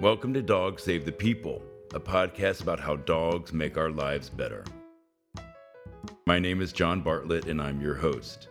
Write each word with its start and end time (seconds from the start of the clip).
Welcome 0.00 0.32
to 0.34 0.42
Dogs 0.42 0.84
Save 0.84 1.04
the 1.04 1.10
People, 1.10 1.60
a 1.92 1.98
podcast 1.98 2.62
about 2.62 2.78
how 2.78 2.94
dogs 2.94 3.52
make 3.52 3.76
our 3.76 3.90
lives 3.90 4.30
better. 4.30 4.62
My 6.24 6.38
name 6.38 6.62
is 6.62 6.72
John 6.72 7.00
Bartlett, 7.00 7.46
and 7.46 7.60
I'm 7.60 7.80
your 7.80 7.96
host. 7.96 8.46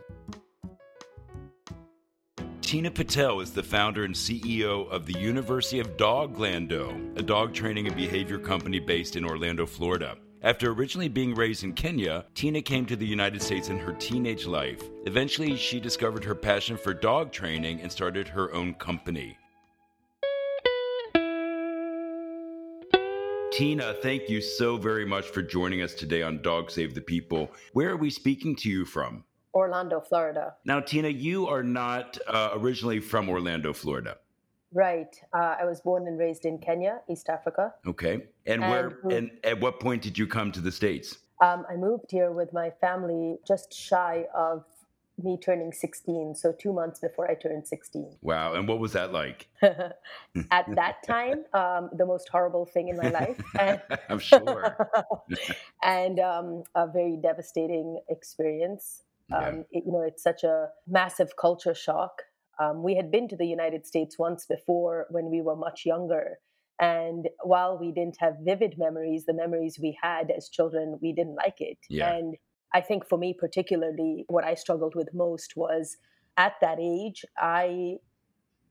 Teena 2.59 2.93
Patel 2.93 3.39
is 3.39 3.51
the 3.51 3.63
founder 3.63 4.03
and 4.03 4.13
CEO 4.13 4.89
of 4.89 5.05
the 5.05 5.17
University 5.17 5.79
of 5.79 5.95
Doglando, 5.95 7.17
a 7.17 7.23
dog 7.23 7.53
training 7.53 7.87
and 7.87 7.95
behavior 7.95 8.39
company 8.39 8.81
based 8.81 9.15
in 9.15 9.23
Orlando, 9.23 9.65
Florida. 9.65 10.17
After 10.41 10.73
originally 10.73 11.07
being 11.07 11.33
raised 11.33 11.63
in 11.63 11.71
Kenya, 11.71 12.25
Teena 12.35 12.61
came 12.63 12.85
to 12.87 12.97
the 12.97 13.07
United 13.07 13.41
States 13.41 13.69
in 13.69 13.79
her 13.79 13.93
teenage 13.93 14.45
life. 14.45 14.83
Eventually, 15.05 15.55
she 15.55 15.79
discovered 15.79 16.25
her 16.25 16.35
passion 16.35 16.75
for 16.75 16.93
dog 16.93 17.31
training 17.31 17.79
and 17.79 17.89
started 17.89 18.27
her 18.27 18.53
own 18.53 18.73
company. 18.73 19.37
Teena, 23.57 23.99
thank 24.03 24.29
you 24.29 24.39
so 24.39 24.77
very 24.77 25.03
much 25.03 25.29
for 25.29 25.41
joining 25.41 25.81
us 25.81 25.95
today 25.95 26.21
on 26.21 26.43
Dog 26.43 26.69
Save 26.69 26.93
the 26.93 27.01
People. 27.01 27.49
Where 27.73 27.89
are 27.89 27.97
we 27.97 28.11
speaking 28.11 28.55
to 28.57 28.69
you 28.69 28.85
from? 28.85 29.23
Orlando, 29.51 29.99
Florida. 29.99 30.53
Now, 30.63 30.79
Teena, 30.79 31.09
you 31.09 31.47
are 31.47 31.63
not 31.63 32.19
uh, 32.27 32.51
originally 32.53 32.99
from 32.99 33.27
Orlando, 33.27 33.73
Florida. 33.73 34.17
Right. 34.71 35.19
Uh, 35.33 35.55
I 35.59 35.65
was 35.65 35.81
born 35.81 36.05
and 36.05 36.19
raised 36.19 36.45
in 36.45 36.59
Kenya, 36.59 36.99
East 37.09 37.29
Africa. 37.29 37.73
Okay. 37.87 38.27
And, 38.45 38.63
and 38.63 38.69
where 38.69 38.99
and 39.09 39.31
at 39.43 39.59
what 39.59 39.79
point 39.79 40.03
did 40.03 40.19
you 40.19 40.27
come 40.27 40.51
to 40.51 40.61
the 40.61 40.71
States? 40.71 41.17
Um, 41.41 41.65
I 41.67 41.77
moved 41.77 42.11
here 42.11 42.31
with 42.31 42.53
my 42.53 42.69
family 42.79 43.37
just 43.47 43.73
shy 43.73 44.25
of 44.35 44.65
me 45.23 45.37
turning 45.37 45.71
16, 45.71 46.35
so 46.35 46.51
two 46.51 46.71
months 46.71 46.99
before 46.99 47.29
I 47.29 47.35
turned 47.35 47.67
16. 47.67 48.17
Wow. 48.21 48.53
And 48.53 48.67
what 48.67 48.79
was 48.79 48.93
that 48.93 49.11
like? 49.11 49.47
At 49.61 50.65
that 50.75 51.03
time, 51.05 51.45
um, 51.53 51.89
the 51.93 52.05
most 52.05 52.29
horrible 52.29 52.65
thing 52.65 52.89
in 52.89 52.97
my 52.97 53.09
life. 53.09 53.41
And, 53.59 53.81
I'm 54.09 54.19
sure. 54.19 54.89
and 55.83 56.19
um, 56.19 56.63
a 56.75 56.87
very 56.87 57.17
devastating 57.17 57.99
experience. 58.09 59.03
Yeah. 59.29 59.37
Um, 59.37 59.65
it, 59.71 59.83
you 59.85 59.91
know, 59.91 60.03
it's 60.03 60.23
such 60.23 60.43
a 60.43 60.69
massive 60.87 61.35
culture 61.35 61.75
shock. 61.75 62.23
Um, 62.59 62.83
we 62.83 62.95
had 62.95 63.11
been 63.11 63.27
to 63.29 63.35
the 63.35 63.45
United 63.45 63.85
States 63.85 64.17
once 64.17 64.45
before 64.45 65.07
when 65.09 65.29
we 65.29 65.41
were 65.41 65.55
much 65.55 65.85
younger. 65.85 66.39
And 66.79 67.27
while 67.41 67.77
we 67.77 67.91
didn't 67.91 68.17
have 68.19 68.35
vivid 68.41 68.75
memories, 68.77 69.25
the 69.25 69.33
memories 69.33 69.79
we 69.81 69.97
had 70.01 70.29
as 70.29 70.47
children, 70.47 70.99
we 71.01 71.11
didn't 71.11 71.35
like 71.35 71.59
it. 71.59 71.79
Yeah. 71.89 72.13
And 72.13 72.35
I 72.73 72.81
think 72.81 73.07
for 73.07 73.17
me, 73.17 73.33
particularly, 73.37 74.25
what 74.27 74.43
I 74.43 74.55
struggled 74.55 74.95
with 74.95 75.13
most 75.13 75.53
was 75.55 75.97
at 76.37 76.53
that 76.61 76.79
age, 76.79 77.25
I 77.37 77.95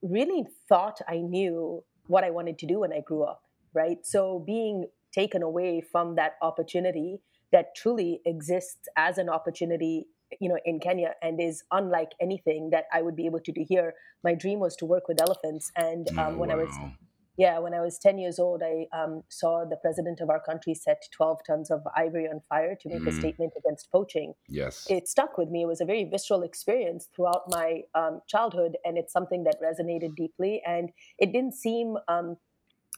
really 0.01 0.45
thought 0.69 0.99
I 1.07 1.17
knew 1.17 1.83
what 2.07 2.23
I 2.23 2.29
wanted 2.29 2.57
to 2.59 2.67
do 2.67 2.79
when 2.79 2.93
I 2.93 3.01
grew 3.01 3.23
up, 3.23 3.41
right? 3.73 4.05
So 4.05 4.43
being 4.45 4.87
taken 5.13 5.41
away 5.41 5.81
from 5.81 6.15
that 6.15 6.33
opportunity 6.41 7.19
that 7.51 7.75
truly 7.75 8.21
exists 8.25 8.87
as 8.95 9.17
an 9.17 9.29
opportunity 9.29 10.05
you 10.39 10.49
know 10.49 10.57
in 10.65 10.79
Kenya 10.79 11.13
and 11.21 11.41
is 11.41 11.63
unlike 11.71 12.09
anything 12.21 12.69
that 12.71 12.85
I 12.93 13.01
would 13.01 13.15
be 13.15 13.25
able 13.25 13.39
to 13.39 13.51
do 13.51 13.65
here. 13.67 13.93
My 14.23 14.33
dream 14.33 14.59
was 14.59 14.75
to 14.77 14.85
work 14.85 15.07
with 15.07 15.21
elephants, 15.21 15.71
and 15.75 16.07
um, 16.17 16.37
when 16.37 16.49
wow. 16.49 16.55
I 16.55 16.57
was 16.57 16.75
yeah, 17.37 17.59
when 17.59 17.73
I 17.73 17.81
was 17.81 17.99
10 17.99 18.17
years 18.17 18.39
old, 18.39 18.63
I 18.63 18.87
um, 18.97 19.23
saw 19.29 19.63
the 19.63 19.77
president 19.77 20.19
of 20.21 20.29
our 20.29 20.39
country 20.39 20.73
set 20.73 21.03
12 21.15 21.39
tons 21.45 21.69
of 21.69 21.81
ivory 21.95 22.25
on 22.25 22.41
fire 22.49 22.75
to 22.81 22.89
make 22.89 23.03
mm. 23.03 23.07
a 23.07 23.11
statement 23.11 23.53
against 23.57 23.91
poaching. 23.91 24.33
Yes. 24.49 24.87
It 24.89 25.07
stuck 25.07 25.37
with 25.37 25.49
me. 25.49 25.61
It 25.61 25.67
was 25.67 25.79
a 25.79 25.85
very 25.85 26.03
visceral 26.03 26.41
experience 26.41 27.09
throughout 27.15 27.43
my 27.49 27.81
um, 27.93 28.21
childhood, 28.27 28.77
and 28.83 28.97
it's 28.97 29.13
something 29.13 29.43
that 29.43 29.57
resonated 29.61 30.15
deeply. 30.15 30.61
And 30.65 30.89
it 31.19 31.31
didn't 31.31 31.53
seem 31.53 31.97
um, 32.07 32.37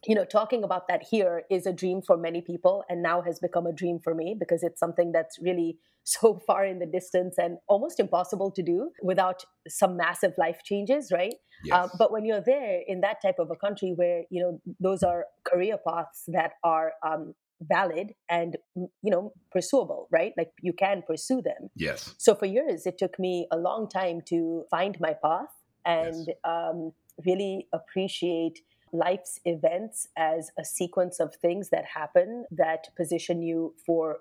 you 0.05 0.15
know, 0.15 0.23
talking 0.23 0.63
about 0.63 0.87
that 0.87 1.03
here 1.09 1.43
is 1.51 1.65
a 1.65 1.73
dream 1.73 2.01
for 2.01 2.15
many 2.15 2.41
people 2.41 2.83
and 2.89 3.03
now 3.03 3.21
has 3.21 3.39
become 3.39 3.67
a 3.67 3.73
dream 3.73 3.99
for 4.01 4.15
me 4.15 4.35
because 4.39 4.63
it's 4.63 4.79
something 4.79 5.11
that's 5.11 5.37
really 5.41 5.77
so 6.05 6.39
far 6.47 6.65
in 6.65 6.79
the 6.79 6.85
distance 6.85 7.35
and 7.37 7.57
almost 7.67 7.99
impossible 7.99 8.49
to 8.49 8.63
do 8.63 8.89
without 9.03 9.43
some 9.67 9.97
massive 9.97 10.31
life 10.37 10.61
changes, 10.63 11.11
right? 11.13 11.35
Yes. 11.63 11.75
Uh, 11.75 11.87
but 11.97 12.11
when 12.11 12.25
you're 12.25 12.41
there 12.41 12.81
in 12.87 13.01
that 13.01 13.21
type 13.21 13.39
of 13.39 13.51
a 13.51 13.55
country 13.55 13.93
where, 13.95 14.23
you 14.29 14.41
know, 14.41 14.61
those 14.79 15.03
are 15.03 15.25
career 15.43 15.77
paths 15.85 16.23
that 16.27 16.53
are 16.63 16.93
um, 17.05 17.33
valid 17.61 18.13
and, 18.29 18.57
you 18.75 18.89
know, 19.03 19.33
pursuable, 19.51 20.07
right? 20.11 20.33
Like 20.37 20.51
you 20.61 20.73
can 20.73 21.03
pursue 21.05 21.41
them. 21.41 21.69
Yes. 21.75 22.15
So 22.17 22.35
for 22.35 22.45
years, 22.45 22.85
it 22.85 22.97
took 22.97 23.19
me 23.19 23.47
a 23.51 23.57
long 23.57 23.89
time 23.89 24.21
to 24.27 24.63
find 24.71 24.97
my 24.99 25.13
path 25.13 25.49
and 25.85 26.27
Yes. 26.27 26.37
um, 26.43 26.93
really 27.25 27.67
appreciate 27.73 28.59
life's 28.91 29.39
events 29.45 30.07
as 30.17 30.51
a 30.57 30.65
sequence 30.65 31.19
of 31.19 31.35
things 31.35 31.69
that 31.69 31.85
happen 31.85 32.45
that 32.49 32.87
position 32.95 33.41
you 33.41 33.75
for 33.85 34.17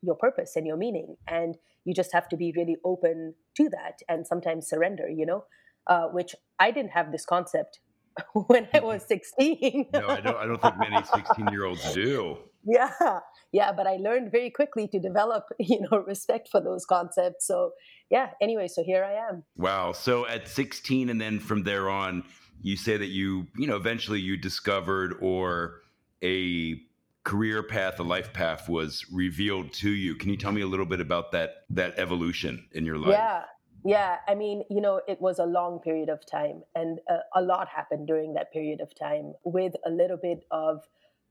your 0.00 0.14
purpose 0.14 0.54
and 0.54 0.66
your 0.66 0.76
meaning 0.76 1.16
and 1.26 1.56
you 1.84 1.92
just 1.92 2.12
have 2.12 2.28
to 2.28 2.36
be 2.36 2.52
really 2.56 2.76
open 2.84 3.34
to 3.56 3.68
that 3.68 3.98
and 4.08 4.26
sometimes 4.26 4.68
surrender 4.68 5.08
you 5.08 5.26
know 5.26 5.44
uh, 5.86 6.06
which 6.08 6.34
i 6.58 6.70
didn't 6.70 6.90
have 6.92 7.12
this 7.12 7.24
concept 7.24 7.80
when 8.34 8.68
i 8.74 8.80
was 8.80 9.02
16 9.06 9.86
No, 9.92 10.08
I 10.08 10.20
don't. 10.20 10.36
I 10.36 10.46
don't 10.46 10.60
think 10.60 10.78
many 10.78 11.02
16 11.14 11.48
year 11.48 11.64
olds 11.64 11.92
do. 11.94 12.38
yeah 12.64 13.18
yeah 13.52 13.72
but 13.72 13.86
i 13.86 13.96
learned 13.96 14.30
very 14.30 14.50
quickly 14.50 14.86
to 14.88 14.98
develop 15.00 15.44
you 15.58 15.80
know 15.80 15.98
respect 16.06 16.48
for 16.48 16.60
those 16.60 16.84
concepts 16.86 17.46
so 17.46 17.72
yeah 18.10 18.30
anyway 18.40 18.68
so 18.68 18.82
here 18.84 19.04
i 19.04 19.14
am 19.28 19.42
Wow. 19.56 19.92
So 19.92 20.26
at 20.26 20.46
16, 20.48 21.08
and 21.08 21.20
then 21.20 21.38
from 21.40 21.62
there 21.64 21.88
on, 21.90 22.24
you 22.62 22.76
say 22.76 22.96
that 22.96 23.06
you, 23.08 23.46
you 23.56 23.66
know, 23.66 23.76
eventually 23.76 24.20
you 24.20 24.36
discovered 24.36 25.14
or 25.20 25.80
a 26.22 26.80
career 27.24 27.62
path, 27.62 27.98
a 27.98 28.02
life 28.02 28.32
path 28.32 28.68
was 28.68 29.04
revealed 29.12 29.72
to 29.74 29.90
you. 29.90 30.14
Can 30.14 30.30
you 30.30 30.36
tell 30.36 30.52
me 30.52 30.60
a 30.62 30.66
little 30.66 30.86
bit 30.86 31.00
about 31.00 31.32
that 31.32 31.64
that 31.70 31.98
evolution 31.98 32.66
in 32.72 32.84
your 32.86 32.98
life? 32.98 33.12
Yeah, 33.12 33.42
yeah. 33.84 34.16
I 34.28 34.34
mean, 34.34 34.64
you 34.70 34.80
know, 34.80 35.00
it 35.08 35.20
was 35.20 35.38
a 35.38 35.44
long 35.44 35.80
period 35.80 36.08
of 36.08 36.24
time, 36.26 36.62
and 36.74 37.00
uh, 37.10 37.18
a 37.34 37.42
lot 37.42 37.68
happened 37.68 38.06
during 38.06 38.34
that 38.34 38.52
period 38.52 38.80
of 38.80 38.94
time 38.98 39.34
with 39.44 39.74
a 39.86 39.90
little 39.90 40.18
bit 40.18 40.44
of 40.50 40.82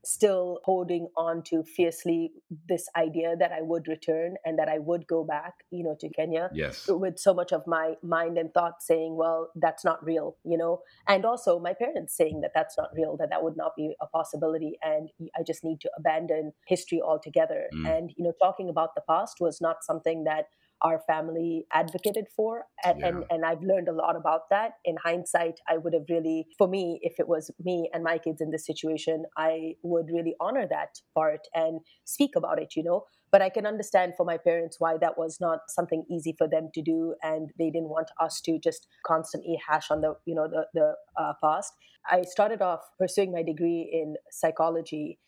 still 0.04 0.58
holding 0.64 1.06
on 1.16 1.42
to 1.44 1.62
fiercely 1.62 2.32
this 2.68 2.88
idea 2.96 3.36
that 3.38 3.52
I 3.52 3.62
would 3.62 3.86
return 3.86 4.34
and 4.44 4.58
that 4.58 4.68
I 4.68 4.78
would 4.78 5.06
go 5.06 5.22
back, 5.22 5.54
you 5.70 5.84
know, 5.84 5.96
to 6.00 6.08
Kenya 6.08 6.50
Yes. 6.52 6.88
with 6.88 7.18
so 7.18 7.32
much 7.32 7.52
of 7.52 7.66
my 7.66 7.94
mind 8.02 8.36
and 8.36 8.52
thought 8.52 8.82
saying, 8.82 9.16
well, 9.16 9.50
that's 9.54 9.84
not 9.84 10.04
real, 10.04 10.36
you 10.44 10.58
know, 10.58 10.82
and 11.06 11.24
also 11.24 11.60
my 11.60 11.72
parents 11.72 12.16
saying 12.16 12.40
that 12.40 12.50
that's 12.52 12.76
not 12.76 12.88
real, 12.94 13.16
that 13.18 13.30
that 13.30 13.44
would 13.44 13.56
not 13.56 13.76
be 13.76 13.94
a 14.00 14.06
possibility. 14.06 14.76
And 14.82 15.10
I 15.38 15.44
just 15.46 15.62
need 15.62 15.80
to 15.82 15.90
abandon 15.96 16.52
history 16.66 17.00
altogether. 17.00 17.68
Mm. 17.72 17.98
And, 17.98 18.10
you 18.16 18.24
know, 18.24 18.32
talking 18.42 18.68
about 18.68 18.96
the 18.96 19.02
past 19.08 19.36
was 19.38 19.60
not 19.60 19.84
something 19.84 20.24
that 20.24 20.46
our 20.82 21.00
family 21.06 21.64
advocated 21.72 22.26
for. 22.36 22.66
And, 22.84 23.00
Yeah. 23.00 23.08
and, 23.08 23.24
and 23.30 23.44
I've 23.44 23.62
learned 23.62 23.88
a 23.88 23.92
lot 23.92 24.16
about 24.16 24.42
that. 24.50 24.72
In 24.84 24.96
hindsight, 25.04 25.60
I 25.68 25.78
would 25.78 25.94
have 25.94 26.06
really, 26.10 26.46
for 26.58 26.68
me, 26.68 26.98
if 27.02 27.14
it 27.18 27.28
was 27.28 27.50
me 27.62 27.88
and 27.92 28.02
my 28.02 28.18
kids 28.18 28.40
in 28.40 28.50
this 28.50 28.66
situation, 28.66 29.24
I 29.36 29.76
would 29.82 30.06
really 30.12 30.34
honor 30.40 30.66
that 30.68 30.90
part 31.14 31.40
and 31.54 31.80
speak 32.04 32.32
about 32.36 32.60
it, 32.60 32.74
you 32.76 32.82
know. 32.82 33.04
But 33.30 33.40
I 33.40 33.48
can 33.48 33.64
understand 33.64 34.12
for 34.16 34.26
my 34.26 34.36
parents 34.36 34.76
why 34.78 34.98
that 34.98 35.16
was 35.16 35.38
not 35.40 35.60
something 35.68 36.04
easy 36.10 36.34
for 36.36 36.46
them 36.46 36.68
to 36.74 36.82
do, 36.82 37.14
and 37.22 37.50
they 37.58 37.70
didn't 37.70 37.88
want 37.88 38.10
us 38.20 38.40
to 38.42 38.58
just 38.58 38.86
constantly 39.06 39.58
hash 39.66 39.90
on 39.90 40.02
the, 40.02 40.14
you 40.26 40.34
know, 40.34 40.48
the 40.48 40.66
the 40.74 40.94
uh, 41.16 41.32
past. 41.42 41.72
I 42.10 42.22
started 42.22 42.60
off 42.60 42.80
pursuing 42.98 43.32
my 43.32 43.42
degree 43.42 43.88
in 43.90 44.16
psychology, 44.30 45.18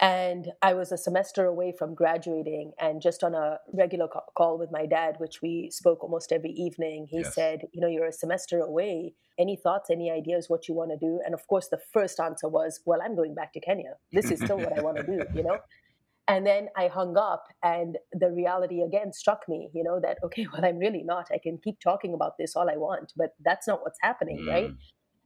and 0.00 0.52
I 0.62 0.74
was 0.74 0.92
a 0.92 0.98
semester 0.98 1.46
away 1.46 1.72
from 1.78 1.94
graduating, 1.94 2.72
and 2.78 3.00
just 3.00 3.24
on 3.24 3.34
a 3.34 3.58
regular 3.72 4.08
call 4.36 4.58
with 4.58 4.70
my 4.70 4.86
dad, 4.86 5.16
which 5.18 5.40
we 5.42 5.70
spoke 5.70 6.02
almost 6.04 6.32
every 6.32 6.50
evening, 6.50 7.06
he 7.10 7.22
Yes. 7.22 7.34
said, 7.34 7.62
"You 7.72 7.80
know, 7.80 7.88
you're 7.88 8.06
a 8.06 8.12
semester 8.12 8.60
away. 8.60 9.14
Any 9.38 9.56
thoughts? 9.56 9.90
Any 9.90 10.10
ideas? 10.10 10.50
What 10.50 10.68
you 10.68 10.74
want 10.74 10.90
to 10.92 10.96
do?" 10.98 11.20
And 11.24 11.34
of 11.34 11.46
course, 11.48 11.68
the 11.68 11.78
first 11.78 12.20
answer 12.20 12.48
was, 12.48 12.82
"Well, 12.86 13.00
I'm 13.02 13.16
going 13.16 13.34
back 13.34 13.52
to 13.54 13.60
Kenya. 13.60 13.98
This 14.12 14.30
is 14.30 14.40
still 14.40 14.60
what 14.60 14.72
I 14.76 14.80
want 14.80 14.98
to 14.98 15.02
do." 15.04 15.28
You 15.32 15.42
know. 15.44 15.60
And 16.28 16.44
then 16.46 16.68
I 16.76 16.88
hung 16.88 17.16
up, 17.16 17.44
and 17.62 17.98
the 18.12 18.32
reality 18.32 18.82
again 18.82 19.12
struck 19.12 19.48
me, 19.48 19.70
you 19.72 19.84
know, 19.84 20.00
that, 20.00 20.18
okay, 20.24 20.46
well, 20.52 20.64
I'm 20.64 20.78
really 20.78 21.04
not. 21.04 21.28
I 21.32 21.38
can 21.38 21.58
keep 21.58 21.78
talking 21.80 22.14
about 22.14 22.36
this 22.38 22.56
all 22.56 22.68
I 22.68 22.76
want, 22.76 23.12
but 23.16 23.34
that's 23.44 23.68
not 23.68 23.82
what's 23.82 23.98
happening, 24.02 24.42
right? 24.46 24.72
Mm. 24.72 24.76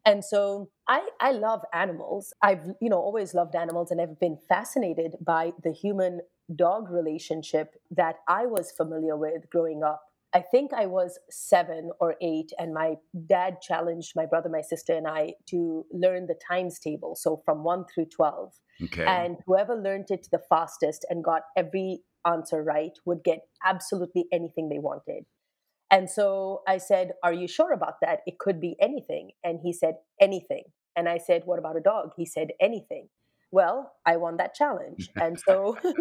And 0.04 0.24
so 0.24 0.70
I, 0.88 1.06
I 1.20 1.32
love 1.32 1.60
animals. 1.72 2.32
I've, 2.42 2.64
you 2.80 2.88
know, 2.88 2.98
always 2.98 3.34
loved 3.34 3.54
animals 3.54 3.90
and 3.90 4.00
I've 4.00 4.18
been 4.18 4.38
fascinated 4.48 5.14
by 5.20 5.52
the 5.62 5.72
human 5.72 6.20
dog 6.54 6.90
relationship 6.90 7.74
that 7.90 8.16
I 8.28 8.46
was 8.46 8.72
familiar 8.72 9.16
with 9.16 9.48
growing 9.50 9.82
up. 9.84 10.02
I 10.32 10.42
think 10.42 10.72
I 10.72 10.86
was 10.86 11.18
seven 11.28 11.90
or 12.00 12.14
eight, 12.22 12.52
and 12.56 12.72
my 12.72 12.94
dad 13.26 13.56
challenged 13.60 14.12
my 14.14 14.26
brother, 14.26 14.48
my 14.48 14.60
sister, 14.60 14.94
and 14.96 15.08
I 15.08 15.32
to 15.48 15.84
learn 15.92 16.26
the 16.26 16.38
times 16.48 16.78
table. 16.78 17.16
So 17.16 17.42
from 17.44 17.64
one 17.64 17.84
through 17.92 18.06
12. 18.06 18.52
Okay. 18.84 19.04
And 19.04 19.38
whoever 19.46 19.74
learned 19.74 20.06
it 20.10 20.28
the 20.30 20.40
fastest 20.48 21.04
and 21.10 21.24
got 21.24 21.42
every 21.56 22.02
answer 22.24 22.62
right 22.62 22.92
would 23.04 23.24
get 23.24 23.40
absolutely 23.64 24.26
anything 24.32 24.68
they 24.68 24.78
wanted. 24.78 25.24
And 25.90 26.08
so 26.08 26.62
I 26.68 26.78
said, 26.78 27.12
Are 27.22 27.32
you 27.32 27.48
sure 27.48 27.72
about 27.72 27.94
that? 28.02 28.20
It 28.26 28.38
could 28.38 28.60
be 28.60 28.76
anything. 28.80 29.32
And 29.44 29.60
he 29.62 29.72
said, 29.72 29.94
Anything. 30.20 30.64
And 30.96 31.08
I 31.08 31.18
said, 31.18 31.42
What 31.44 31.58
about 31.58 31.76
a 31.76 31.80
dog? 31.80 32.12
He 32.16 32.26
said, 32.26 32.48
Anything. 32.60 33.08
Well, 33.52 33.92
I 34.06 34.16
won 34.16 34.36
that 34.36 34.54
challenge. 34.54 35.10
And 35.16 35.38
so, 35.40 35.76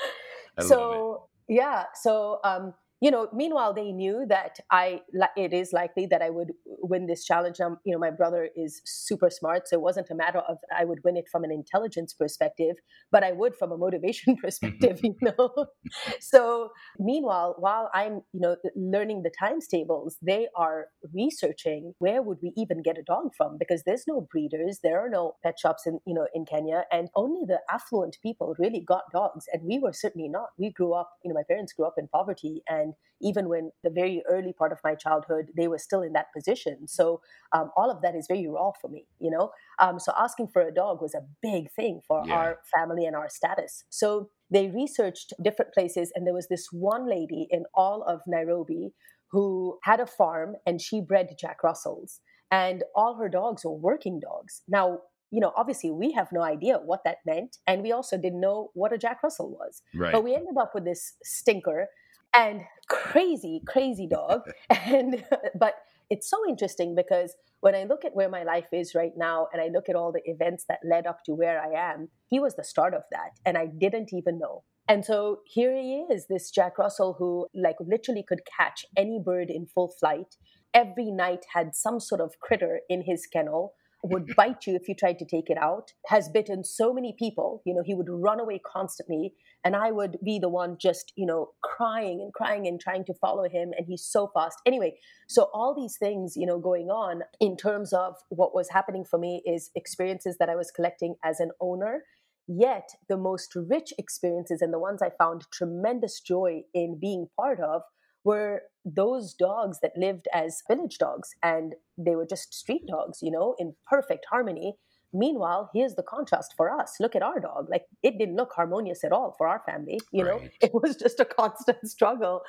so 0.60 1.28
yeah. 1.48 1.84
So, 1.94 2.40
um, 2.44 2.74
you 3.00 3.10
know, 3.10 3.28
meanwhile, 3.32 3.72
they 3.72 3.92
knew 3.92 4.26
that 4.28 4.58
I 4.70 5.00
it 5.36 5.54
is 5.54 5.72
likely 5.72 6.06
that 6.06 6.20
I 6.20 6.28
would 6.28 6.52
win 6.66 7.06
this 7.06 7.24
challenge. 7.24 7.58
Um, 7.58 7.78
you 7.84 7.92
know, 7.92 7.98
my 7.98 8.10
brother 8.10 8.50
is 8.54 8.82
super 8.84 9.30
smart, 9.30 9.68
so 9.68 9.76
it 9.76 9.80
wasn't 9.80 10.10
a 10.10 10.14
matter 10.14 10.40
of 10.40 10.58
I 10.76 10.84
would 10.84 10.98
win 11.02 11.16
it 11.16 11.24
from 11.32 11.42
an 11.42 11.50
intelligence 11.50 12.12
perspective, 12.12 12.76
but 13.10 13.24
I 13.24 13.32
would 13.32 13.56
from 13.56 13.72
a 13.72 13.78
motivation 13.78 14.36
perspective. 14.42 15.00
you 15.02 15.14
know, 15.22 15.66
so 16.20 16.70
meanwhile, 16.98 17.56
while 17.58 17.90
I'm 17.94 18.20
you 18.32 18.40
know 18.40 18.56
learning 18.76 19.22
the 19.22 19.32
times 19.38 19.66
tables, 19.66 20.18
they 20.20 20.48
are 20.54 20.88
researching 21.14 21.94
where 22.00 22.22
would 22.22 22.38
we 22.42 22.52
even 22.56 22.82
get 22.82 22.98
a 22.98 23.02
dog 23.02 23.30
from 23.34 23.56
because 23.58 23.82
there's 23.84 24.04
no 24.06 24.28
breeders, 24.30 24.80
there 24.82 25.00
are 25.00 25.08
no 25.08 25.36
pet 25.42 25.58
shops 25.58 25.86
in 25.86 26.00
you 26.06 26.14
know 26.14 26.26
in 26.34 26.44
Kenya, 26.44 26.84
and 26.92 27.08
only 27.16 27.46
the 27.46 27.60
affluent 27.70 28.18
people 28.22 28.54
really 28.58 28.84
got 28.86 29.04
dogs, 29.10 29.46
and 29.54 29.62
we 29.64 29.78
were 29.78 29.94
certainly 29.94 30.28
not. 30.28 30.48
We 30.58 30.70
grew 30.70 30.92
up, 30.92 31.10
you 31.24 31.30
know, 31.30 31.34
my 31.34 31.44
parents 31.48 31.72
grew 31.72 31.86
up 31.86 31.94
in 31.96 32.06
poverty 32.08 32.62
and 32.68 32.89
and 32.90 32.94
even 33.22 33.48
when 33.48 33.70
the 33.84 33.90
very 33.90 34.22
early 34.28 34.52
part 34.52 34.72
of 34.72 34.78
my 34.82 34.94
childhood 34.94 35.46
they 35.56 35.68
were 35.68 35.78
still 35.78 36.02
in 36.02 36.12
that 36.12 36.32
position 36.34 36.86
so 36.86 37.20
um, 37.52 37.70
all 37.76 37.90
of 37.90 38.02
that 38.02 38.14
is 38.14 38.26
very 38.28 38.46
raw 38.46 38.70
for 38.80 38.88
me 38.88 39.06
you 39.18 39.30
know 39.30 39.50
um, 39.78 39.98
so 39.98 40.12
asking 40.18 40.48
for 40.52 40.62
a 40.62 40.74
dog 40.74 41.00
was 41.00 41.14
a 41.14 41.26
big 41.42 41.70
thing 41.72 42.00
for 42.06 42.22
yeah. 42.26 42.34
our 42.34 42.58
family 42.74 43.04
and 43.04 43.16
our 43.16 43.28
status 43.28 43.84
so 43.90 44.28
they 44.50 44.68
researched 44.68 45.32
different 45.42 45.72
places 45.72 46.12
and 46.14 46.26
there 46.26 46.34
was 46.34 46.48
this 46.48 46.68
one 46.72 47.08
lady 47.08 47.46
in 47.50 47.64
all 47.74 48.02
of 48.02 48.20
nairobi 48.26 48.92
who 49.30 49.78
had 49.84 50.00
a 50.00 50.06
farm 50.06 50.56
and 50.66 50.80
she 50.80 51.00
bred 51.00 51.28
jack 51.38 51.62
russells 51.62 52.20
and 52.50 52.82
all 52.96 53.16
her 53.16 53.28
dogs 53.28 53.64
were 53.64 53.76
working 53.76 54.20
dogs 54.20 54.62
now 54.68 54.98
you 55.32 55.40
know, 55.40 55.52
obviously 55.56 55.92
we 55.92 56.12
have 56.12 56.32
no 56.32 56.42
idea 56.42 56.78
what 56.84 57.04
that 57.04 57.18
meant. 57.24 57.58
And 57.66 57.82
we 57.82 57.92
also 57.92 58.16
didn't 58.16 58.40
know 58.40 58.70
what 58.74 58.92
a 58.92 58.98
Jack 58.98 59.22
Russell 59.22 59.50
was. 59.50 59.80
Right. 59.94 60.12
But 60.12 60.24
we 60.24 60.34
ended 60.34 60.56
up 60.60 60.72
with 60.74 60.84
this 60.84 61.14
stinker 61.22 61.86
and 62.34 62.62
crazy, 62.88 63.62
crazy 63.66 64.06
dog. 64.06 64.42
and 64.70 65.24
but 65.58 65.74
it's 66.10 66.28
so 66.28 66.38
interesting 66.48 66.94
because 66.94 67.34
when 67.60 67.74
I 67.74 67.84
look 67.84 68.04
at 68.04 68.14
where 68.14 68.28
my 68.28 68.42
life 68.42 68.66
is 68.72 68.94
right 68.94 69.12
now 69.16 69.46
and 69.52 69.62
I 69.62 69.68
look 69.68 69.88
at 69.88 69.94
all 69.94 70.12
the 70.12 70.22
events 70.24 70.64
that 70.68 70.80
led 70.84 71.06
up 71.06 71.22
to 71.24 71.34
where 71.34 71.60
I 71.62 71.92
am, 71.92 72.08
he 72.26 72.40
was 72.40 72.56
the 72.56 72.64
start 72.64 72.94
of 72.94 73.02
that. 73.12 73.38
And 73.46 73.56
I 73.56 73.66
didn't 73.66 74.12
even 74.12 74.38
know. 74.38 74.64
And 74.88 75.04
so 75.04 75.40
here 75.46 75.72
he 75.72 76.04
is, 76.10 76.26
this 76.26 76.50
Jack 76.50 76.78
Russell 76.78 77.14
who 77.18 77.46
like 77.54 77.76
literally 77.78 78.24
could 78.26 78.40
catch 78.58 78.84
any 78.96 79.20
bird 79.24 79.48
in 79.48 79.66
full 79.66 79.94
flight. 80.00 80.36
Every 80.74 81.12
night 81.12 81.44
had 81.54 81.76
some 81.76 82.00
sort 82.00 82.20
of 82.20 82.40
critter 82.40 82.80
in 82.88 83.02
his 83.02 83.26
kennel 83.26 83.74
would 84.02 84.34
bite 84.36 84.66
you 84.66 84.74
if 84.74 84.88
you 84.88 84.94
tried 84.94 85.18
to 85.18 85.24
take 85.24 85.50
it 85.50 85.58
out, 85.58 85.92
has 86.06 86.28
bitten 86.28 86.64
so 86.64 86.92
many 86.92 87.14
people. 87.16 87.62
You 87.64 87.74
know, 87.74 87.82
he 87.84 87.94
would 87.94 88.08
run 88.08 88.40
away 88.40 88.60
constantly, 88.64 89.34
and 89.64 89.76
I 89.76 89.90
would 89.90 90.16
be 90.24 90.38
the 90.38 90.48
one 90.48 90.76
just, 90.80 91.12
you 91.16 91.26
know, 91.26 91.50
crying 91.62 92.20
and 92.20 92.32
crying 92.32 92.66
and 92.66 92.80
trying 92.80 93.04
to 93.04 93.14
follow 93.14 93.48
him. 93.48 93.72
And 93.76 93.86
he's 93.86 94.04
so 94.04 94.30
fast. 94.32 94.58
Anyway, 94.64 94.96
so 95.28 95.50
all 95.52 95.74
these 95.74 95.96
things, 95.98 96.34
you 96.36 96.46
know, 96.46 96.58
going 96.58 96.88
on 96.88 97.22
in 97.40 97.56
terms 97.56 97.92
of 97.92 98.16
what 98.30 98.54
was 98.54 98.70
happening 98.70 99.04
for 99.04 99.18
me 99.18 99.42
is 99.44 99.70
experiences 99.74 100.36
that 100.38 100.48
I 100.48 100.56
was 100.56 100.70
collecting 100.70 101.16
as 101.24 101.40
an 101.40 101.50
owner. 101.60 102.04
Yet 102.46 102.88
the 103.08 103.18
most 103.18 103.54
rich 103.54 103.92
experiences 103.98 104.62
and 104.62 104.72
the 104.72 104.78
ones 104.78 105.02
I 105.02 105.10
found 105.10 105.44
tremendous 105.52 106.20
joy 106.20 106.62
in 106.74 106.98
being 106.98 107.28
part 107.38 107.60
of 107.60 107.82
were 108.24 108.62
those 108.84 109.34
dogs 109.34 109.78
that 109.82 109.92
lived 109.96 110.26
as 110.34 110.62
village 110.68 110.98
dogs 110.98 111.30
and 111.42 111.74
they 111.96 112.16
were 112.16 112.26
just 112.28 112.54
street 112.54 112.86
dogs, 112.88 113.18
you 113.22 113.30
know, 113.30 113.54
in 113.58 113.74
perfect 113.88 114.26
harmony. 114.30 114.76
Meanwhile, 115.12 115.70
here's 115.74 115.94
the 115.94 116.02
contrast 116.02 116.54
for 116.56 116.70
us. 116.70 116.96
Look 117.00 117.16
at 117.16 117.22
our 117.22 117.40
dog. 117.40 117.68
Like 117.70 117.84
it 118.02 118.18
didn't 118.18 118.36
look 118.36 118.52
harmonious 118.54 119.04
at 119.04 119.12
all 119.12 119.34
for 119.36 119.48
our 119.48 119.62
family, 119.66 120.00
you 120.12 120.24
right. 120.24 120.42
know, 120.42 120.48
it 120.60 120.70
was 120.82 120.96
just 120.96 121.20
a 121.20 121.24
constant 121.24 121.88
struggle. 121.88 122.42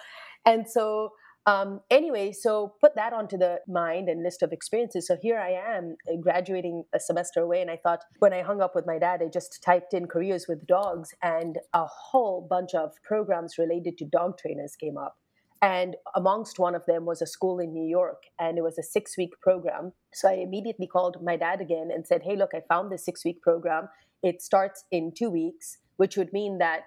And 0.46 0.68
so, 0.68 1.14
um, 1.48 1.82
anyway, 1.90 2.34
so 2.34 2.76
put 2.80 2.96
that 2.96 3.14
onto 3.14 3.38
the 3.38 3.60
mind 3.68 4.10
and 4.10 4.22
list 4.22 4.44
of 4.44 4.52
experiences. 4.52 5.08
So 5.08 5.18
here 5.20 5.40
I 5.40 5.52
am 5.76 5.96
uh, 6.08 6.18
graduating 6.22 6.84
a 6.94 7.00
semester 7.00 7.42
away. 7.42 7.62
And 7.62 7.72
I 7.72 7.78
thought 7.78 8.02
when 8.20 8.34
I 8.34 8.44
hung 8.44 8.62
up 8.62 8.76
with 8.76 8.86
my 8.86 9.00
dad, 9.00 9.22
I 9.24 9.28
just 9.28 9.62
typed 9.64 9.94
in 9.94 10.08
careers 10.08 10.46
with 10.48 10.68
dogs, 10.68 11.16
and 11.24 11.58
a 11.74 11.86
whole 11.86 12.46
bunch 12.48 12.76
of 12.76 12.92
programs 13.04 13.58
related 13.58 13.98
to 14.00 14.06
dog 14.06 14.38
trainers 14.38 14.76
came 14.76 14.98
up. 14.98 15.18
And 15.62 15.96
amongst 16.16 16.58
one 16.58 16.74
of 16.74 16.86
them 16.88 17.06
was 17.06 17.22
a 17.22 17.28
school 17.28 17.60
in 17.60 17.72
New 17.72 17.88
York, 17.88 18.24
and 18.40 18.58
it 18.58 18.64
was 18.64 18.80
a 18.80 18.84
six 18.84 19.16
week 19.18 19.34
program. 19.42 19.94
So 20.12 20.28
I 20.28 20.34
immediately 20.34 20.88
called 20.88 21.18
my 21.24 21.38
dad 21.38 21.62
again 21.62 21.90
and 21.94 22.08
said, 22.08 22.24
Hey, 22.24 22.36
look, 22.36 22.52
I 22.56 22.62
found 22.68 22.92
this 22.92 23.06
six 23.06 23.24
week 23.24 23.42
program. 23.42 23.88
It 24.24 24.42
starts 24.42 24.86
in 24.92 25.12
two 25.16 25.30
weeks, 25.30 25.78
which 25.98 26.18
would 26.18 26.34
mean 26.34 26.58
that 26.58 26.82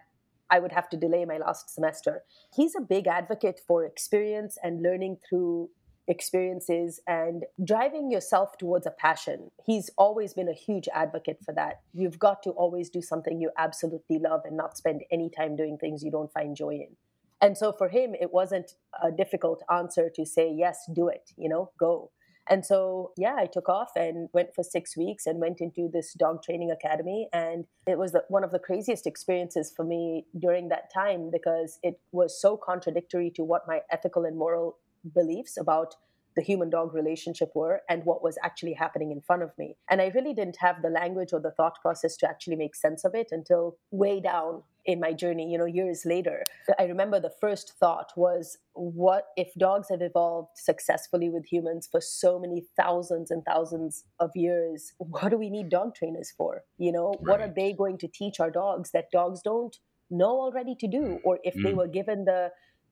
I 0.50 0.58
would 0.58 0.72
have 0.72 0.88
to 0.90 0.96
delay 0.96 1.24
my 1.24 1.38
last 1.38 1.72
semester. 1.72 2.22
He's 2.54 2.74
a 2.76 2.80
big 2.80 3.06
advocate 3.06 3.60
for 3.66 3.84
experience 3.84 4.58
and 4.62 4.82
learning 4.82 5.18
through 5.28 5.70
experiences 6.06 7.00
and 7.06 7.44
driving 7.64 8.10
yourself 8.10 8.58
towards 8.58 8.86
a 8.86 8.90
passion. 8.90 9.50
He's 9.64 9.90
always 9.96 10.34
been 10.34 10.48
a 10.48 10.54
huge 10.54 10.88
advocate 10.92 11.38
for 11.44 11.54
that. 11.54 11.80
You've 11.92 12.18
got 12.18 12.42
to 12.42 12.50
always 12.50 12.90
do 12.90 13.00
something 13.00 13.40
you 13.40 13.50
absolutely 13.56 14.18
love 14.18 14.42
and 14.44 14.56
not 14.56 14.76
spend 14.76 15.02
any 15.10 15.30
time 15.30 15.56
doing 15.56 15.78
things 15.78 16.02
you 16.02 16.10
don't 16.10 16.32
find 16.32 16.56
joy 16.56 16.74
in. 16.74 16.96
And 17.40 17.56
so 17.58 17.72
for 17.72 17.88
him, 17.88 18.14
it 18.18 18.32
wasn't 18.32 18.72
a 19.02 19.10
difficult 19.10 19.62
answer 19.70 20.10
to 20.14 20.24
say, 20.24 20.52
yes, 20.52 20.88
do 20.94 21.08
it, 21.08 21.32
you 21.36 21.48
know, 21.48 21.70
go. 21.78 22.10
And 22.48 22.64
so, 22.64 23.12
yeah, 23.16 23.36
I 23.38 23.46
took 23.46 23.68
off 23.68 23.90
and 23.96 24.28
went 24.34 24.54
for 24.54 24.62
six 24.62 24.96
weeks 24.96 25.26
and 25.26 25.40
went 25.40 25.60
into 25.60 25.88
this 25.90 26.12
dog 26.12 26.42
training 26.42 26.70
academy. 26.70 27.28
And 27.32 27.64
it 27.86 27.98
was 27.98 28.12
the, 28.12 28.24
one 28.28 28.44
of 28.44 28.50
the 28.50 28.58
craziest 28.58 29.06
experiences 29.06 29.72
for 29.74 29.84
me 29.84 30.26
during 30.38 30.68
that 30.68 30.92
time 30.92 31.30
because 31.32 31.78
it 31.82 32.00
was 32.12 32.38
so 32.38 32.56
contradictory 32.56 33.30
to 33.36 33.44
what 33.44 33.62
my 33.66 33.80
ethical 33.90 34.24
and 34.24 34.36
moral 34.36 34.76
beliefs 35.14 35.56
about 35.58 35.94
the 36.36 36.42
human 36.42 36.70
dog 36.70 36.94
relationship 36.94 37.50
were 37.54 37.82
and 37.88 38.04
what 38.04 38.22
was 38.22 38.38
actually 38.42 38.72
happening 38.74 39.10
in 39.10 39.20
front 39.20 39.42
of 39.42 39.50
me. 39.58 39.76
And 39.88 40.00
I 40.00 40.08
really 40.14 40.34
didn't 40.34 40.58
have 40.60 40.82
the 40.82 40.88
language 40.88 41.32
or 41.32 41.40
the 41.40 41.50
thought 41.50 41.80
process 41.80 42.16
to 42.18 42.28
actually 42.28 42.56
make 42.56 42.74
sense 42.74 43.04
of 43.04 43.14
it 43.14 43.28
until 43.30 43.76
way 43.90 44.20
down 44.20 44.62
in 44.86 45.00
my 45.00 45.12
journey, 45.12 45.50
you 45.50 45.56
know, 45.56 45.64
years 45.64 46.02
later. 46.04 46.44
I 46.78 46.84
remember 46.84 47.18
the 47.18 47.32
first 47.40 47.72
thought 47.78 48.12
was, 48.16 48.58
what 48.74 49.28
if 49.36 49.54
dogs 49.54 49.88
have 49.90 50.02
evolved 50.02 50.50
successfully 50.56 51.30
with 51.30 51.46
humans 51.46 51.88
for 51.90 52.00
so 52.00 52.38
many 52.38 52.64
thousands 52.76 53.30
and 53.30 53.42
thousands 53.44 54.04
of 54.20 54.30
years? 54.34 54.92
What 54.98 55.30
do 55.30 55.38
we 55.38 55.48
need 55.48 55.70
dog 55.70 55.94
trainers 55.94 56.32
for? 56.36 56.64
You 56.76 56.92
know, 56.92 57.14
right. 57.20 57.20
what 57.20 57.40
are 57.40 57.52
they 57.54 57.72
going 57.72 57.98
to 57.98 58.08
teach 58.08 58.40
our 58.40 58.50
dogs 58.50 58.90
that 58.90 59.10
dogs 59.10 59.40
don't 59.42 59.76
know 60.10 60.40
already 60.40 60.74
to 60.80 60.88
do? 60.88 61.18
Or 61.24 61.38
if 61.44 61.54
mm. 61.54 61.62
they 61.62 61.74
were 61.74 61.88
given 61.88 62.26
the 62.26 62.50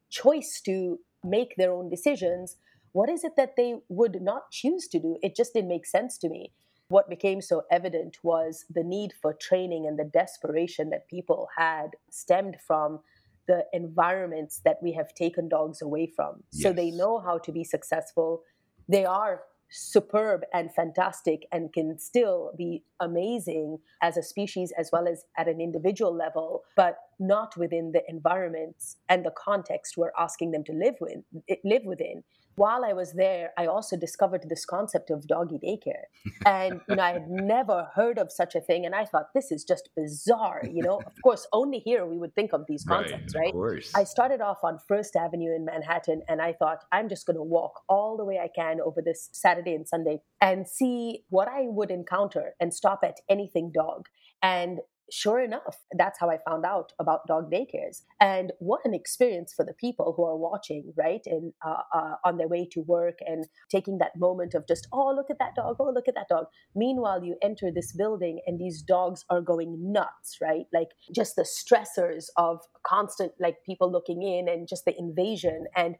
choice 0.08 0.60
to 0.64 0.98
make 1.24 1.54
their 1.56 1.72
own 1.72 1.88
decisions, 1.88 2.56
what 2.92 3.08
is 3.08 3.24
it 3.24 3.32
that 3.36 3.56
they 3.56 3.76
would 3.88 4.22
not 4.22 4.50
choose 4.50 4.86
to 4.88 4.98
do? 4.98 5.16
It 5.22 5.34
just 5.34 5.54
didn't 5.54 5.68
make 5.68 5.86
sense 5.86 6.18
to 6.18 6.28
me 6.28 6.52
what 6.92 7.08
became 7.08 7.40
so 7.40 7.62
evident 7.70 8.18
was 8.22 8.66
the 8.68 8.84
need 8.84 9.14
for 9.20 9.32
training 9.32 9.86
and 9.86 9.98
the 9.98 10.04
desperation 10.04 10.90
that 10.90 11.08
people 11.08 11.48
had 11.56 11.88
stemmed 12.10 12.56
from 12.66 13.00
the 13.48 13.64
environments 13.72 14.60
that 14.64 14.76
we 14.82 14.92
have 14.92 15.14
taken 15.14 15.48
dogs 15.48 15.80
away 15.80 16.06
from. 16.06 16.42
Yes. 16.52 16.62
So 16.62 16.72
they 16.72 16.90
know 16.90 17.18
how 17.18 17.38
to 17.38 17.50
be 17.50 17.64
successful. 17.64 18.42
They 18.88 19.06
are 19.06 19.40
superb 19.70 20.42
and 20.52 20.72
fantastic 20.74 21.46
and 21.50 21.72
can 21.72 21.98
still 21.98 22.52
be 22.58 22.84
amazing 23.00 23.78
as 24.02 24.18
a 24.18 24.22
species 24.22 24.70
as 24.78 24.90
well 24.92 25.08
as 25.08 25.24
at 25.38 25.48
an 25.48 25.62
individual 25.62 26.14
level, 26.14 26.62
but 26.76 26.96
not 27.18 27.56
within 27.56 27.92
the 27.92 28.02
environments 28.06 28.98
and 29.08 29.24
the 29.24 29.32
context 29.36 29.96
we're 29.96 30.12
asking 30.18 30.50
them 30.50 30.62
to 30.64 30.72
live 30.72 30.96
with 31.00 31.16
eh, 31.48 31.54
live 31.64 31.84
within 31.86 32.22
while 32.56 32.84
I 32.84 32.92
was 32.92 33.12
there, 33.12 33.50
I 33.56 33.66
also 33.66 33.96
discovered 33.96 34.44
this 34.48 34.64
concept 34.64 35.10
of 35.10 35.26
doggy 35.26 35.58
daycare. 35.58 36.04
And, 36.44 36.80
you 36.88 36.96
know, 36.96 37.02
I 37.02 37.12
had 37.12 37.28
never 37.30 37.88
heard 37.94 38.18
of 38.18 38.30
such 38.30 38.54
a 38.54 38.60
thing. 38.60 38.84
And 38.84 38.94
I 38.94 39.04
thought, 39.04 39.32
this 39.34 39.50
is 39.50 39.64
just 39.64 39.88
bizarre. 39.96 40.62
You 40.70 40.82
know, 40.82 40.98
of 40.98 41.14
course, 41.22 41.46
only 41.52 41.78
here 41.78 42.04
we 42.06 42.18
would 42.18 42.34
think 42.34 42.52
of 42.52 42.64
these 42.68 42.84
concepts, 42.84 43.34
right? 43.34 43.52
right? 43.54 43.88
I 43.94 44.04
started 44.04 44.40
off 44.40 44.58
on 44.62 44.78
First 44.86 45.16
Avenue 45.16 45.54
in 45.54 45.64
Manhattan 45.64 46.22
and 46.28 46.42
I 46.42 46.52
thought, 46.52 46.78
I'm 46.92 47.08
just 47.08 47.26
going 47.26 47.36
to 47.36 47.42
walk 47.42 47.80
all 47.88 48.16
the 48.16 48.24
way 48.24 48.38
I 48.38 48.48
can 48.54 48.80
over 48.80 49.00
this 49.02 49.28
Saturday 49.32 49.74
and 49.74 49.88
Sunday 49.88 50.20
and 50.40 50.68
see 50.68 51.24
what 51.30 51.48
I 51.48 51.62
would 51.62 51.90
encounter 51.90 52.54
and 52.60 52.74
stop 52.74 53.00
at 53.02 53.20
anything 53.28 53.72
dog. 53.72 54.06
And 54.42 54.80
sure 55.12 55.40
enough, 55.40 55.76
that's 55.98 56.18
how 56.18 56.30
I 56.30 56.38
found 56.48 56.64
out 56.64 56.94
about 56.98 57.26
dog 57.26 57.52
daycares. 57.52 58.00
And 58.18 58.50
what 58.60 58.80
an 58.86 58.94
experience 58.94 59.52
for 59.52 59.62
the 59.62 59.74
people 59.74 60.14
who 60.16 60.24
are 60.24 60.38
watching, 60.38 60.94
right? 60.96 61.20
And 61.26 61.52
uh, 61.64 61.82
uh, 61.94 62.14
on 62.24 62.38
their 62.38 62.48
way 62.48 62.66
to 62.72 62.80
work 62.80 63.18
and 63.26 63.44
taking 63.70 63.98
that 63.98 64.16
moment 64.16 64.54
of 64.54 64.66
just, 64.66 64.88
oh, 64.90 65.12
look 65.14 65.26
at 65.28 65.38
that 65.38 65.54
dog, 65.54 65.76
oh, 65.78 65.92
look 65.94 66.08
at 66.08 66.14
that 66.14 66.30
dog. 66.30 66.46
Meanwhile, 66.74 67.22
you 67.24 67.36
enter 67.42 67.70
this 67.70 67.92
building 67.92 68.40
and 68.46 68.58
these 68.58 68.80
dogs 68.80 69.26
are 69.28 69.42
going 69.42 69.92
nuts, 69.92 70.38
right? 70.40 70.64
Like 70.72 70.88
just 71.14 71.36
the 71.36 71.42
stressors 71.42 72.28
of 72.38 72.60
constant, 72.82 73.32
like 73.38 73.56
people 73.66 73.92
looking 73.92 74.22
in 74.22 74.48
and 74.48 74.66
just 74.66 74.86
the 74.86 74.98
invasion 74.98 75.66
and 75.76 75.96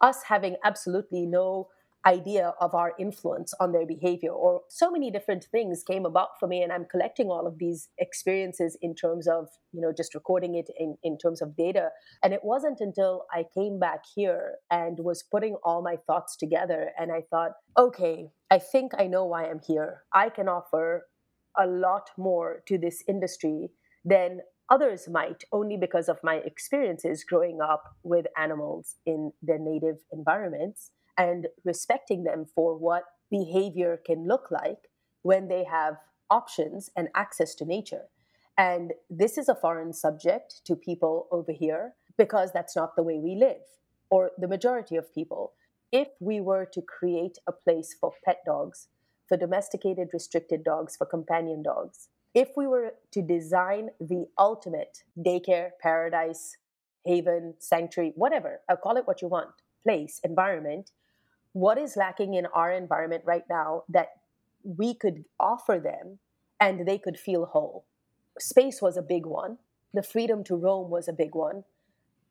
us 0.00 0.22
having 0.22 0.56
absolutely 0.64 1.26
no 1.26 1.68
idea 2.06 2.54
of 2.60 2.74
our 2.74 2.92
influence 2.98 3.52
on 3.60 3.72
their 3.72 3.86
behavior 3.86 4.30
or 4.30 4.62
so 4.68 4.90
many 4.90 5.10
different 5.10 5.44
things 5.50 5.82
came 5.82 6.06
about 6.06 6.38
for 6.38 6.46
me 6.46 6.62
and 6.62 6.72
i'm 6.72 6.84
collecting 6.84 7.26
all 7.26 7.46
of 7.46 7.58
these 7.58 7.88
experiences 7.98 8.78
in 8.80 8.94
terms 8.94 9.26
of 9.26 9.48
you 9.72 9.80
know 9.80 9.92
just 9.96 10.14
recording 10.14 10.54
it 10.54 10.68
in, 10.78 10.96
in 11.02 11.18
terms 11.18 11.42
of 11.42 11.56
data. 11.56 11.90
And 12.22 12.32
it 12.32 12.40
wasn't 12.44 12.80
until 12.80 13.26
i 13.32 13.44
came 13.54 13.78
back 13.78 14.04
here 14.14 14.54
and 14.70 14.98
was 15.00 15.22
putting 15.22 15.56
all 15.64 15.82
my 15.82 15.96
thoughts 16.06 16.36
together 16.36 16.90
and 16.98 17.10
i 17.10 17.22
thought 17.30 17.52
okay 17.76 18.28
i 18.50 18.58
think 18.58 18.92
i 18.98 19.06
know 19.06 19.24
why 19.24 19.46
i'm 19.46 19.60
here. 19.66 20.02
I 20.12 20.28
can 20.28 20.48
offer 20.48 21.06
a 21.58 21.66
lot 21.66 22.10
more 22.16 22.62
to 22.68 22.78
this 22.78 23.02
industry 23.08 23.70
than 24.04 24.40
others 24.70 25.08
might 25.08 25.44
only 25.52 25.76
because 25.76 26.08
of 26.08 26.18
my 26.22 26.36
experiences 26.36 27.24
growing 27.24 27.60
up 27.60 27.84
with 28.02 28.26
animals 28.36 28.96
in 29.06 29.32
their 29.42 29.58
native 29.58 29.98
environments 30.12 30.90
and 31.16 31.48
respecting 31.64 32.24
them 32.24 32.46
for 32.54 32.76
what 32.76 33.04
behavior 33.30 34.00
can 34.04 34.26
look 34.26 34.50
like 34.50 34.90
when 35.22 35.48
they 35.48 35.64
have 35.64 35.96
options 36.30 36.90
and 36.96 37.08
access 37.14 37.54
to 37.56 37.64
nature. 37.64 38.04
And 38.58 38.92
this 39.10 39.36
is 39.36 39.48
a 39.48 39.54
foreign 39.54 39.92
subject 39.92 40.64
to 40.64 40.76
people 40.76 41.26
over 41.30 41.52
here 41.52 41.94
because 42.16 42.52
that's 42.52 42.76
not 42.76 42.96
the 42.96 43.02
way 43.02 43.18
we 43.18 43.34
live, 43.34 43.62
or 44.10 44.30
the 44.38 44.48
majority 44.48 44.96
of 44.96 45.14
people. 45.14 45.52
If 45.92 46.08
we 46.20 46.40
were 46.40 46.66
to 46.72 46.80
create 46.80 47.38
a 47.46 47.52
place 47.52 47.94
for 47.98 48.12
pet 48.24 48.38
dogs, 48.46 48.88
for 49.28 49.36
domesticated, 49.36 50.08
restricted 50.12 50.64
dogs, 50.64 50.96
for 50.96 51.06
companion 51.06 51.62
dogs, 51.62 52.08
if 52.34 52.50
we 52.56 52.66
were 52.66 52.94
to 53.12 53.22
design 53.22 53.90
the 54.00 54.26
ultimate 54.38 55.04
daycare, 55.18 55.70
paradise, 55.80 56.56
haven, 57.04 57.54
sanctuary, 57.58 58.12
whatever, 58.16 58.60
I'll 58.68 58.76
call 58.76 58.96
it 58.96 59.06
what 59.06 59.22
you 59.22 59.28
want, 59.28 59.50
place, 59.86 60.20
environment, 60.24 60.90
what 61.52 61.78
is 61.78 61.96
lacking 61.96 62.34
in 62.34 62.46
our 62.46 62.72
environment 62.72 63.22
right 63.24 63.44
now 63.48 63.84
that 63.88 64.08
we 64.64 64.92
could 64.94 65.24
offer 65.38 65.78
them 65.78 66.18
and 66.60 66.86
they 66.86 66.98
could 66.98 67.18
feel 67.18 67.46
whole. 67.46 67.84
Space 68.38 68.82
was 68.82 68.96
a 68.96 69.02
big 69.14 69.24
one. 69.24 69.58
The 69.94 70.02
freedom 70.02 70.42
to 70.44 70.56
roam 70.56 70.90
was 70.90 71.06
a 71.06 71.12
big 71.12 71.34
one. 71.36 71.62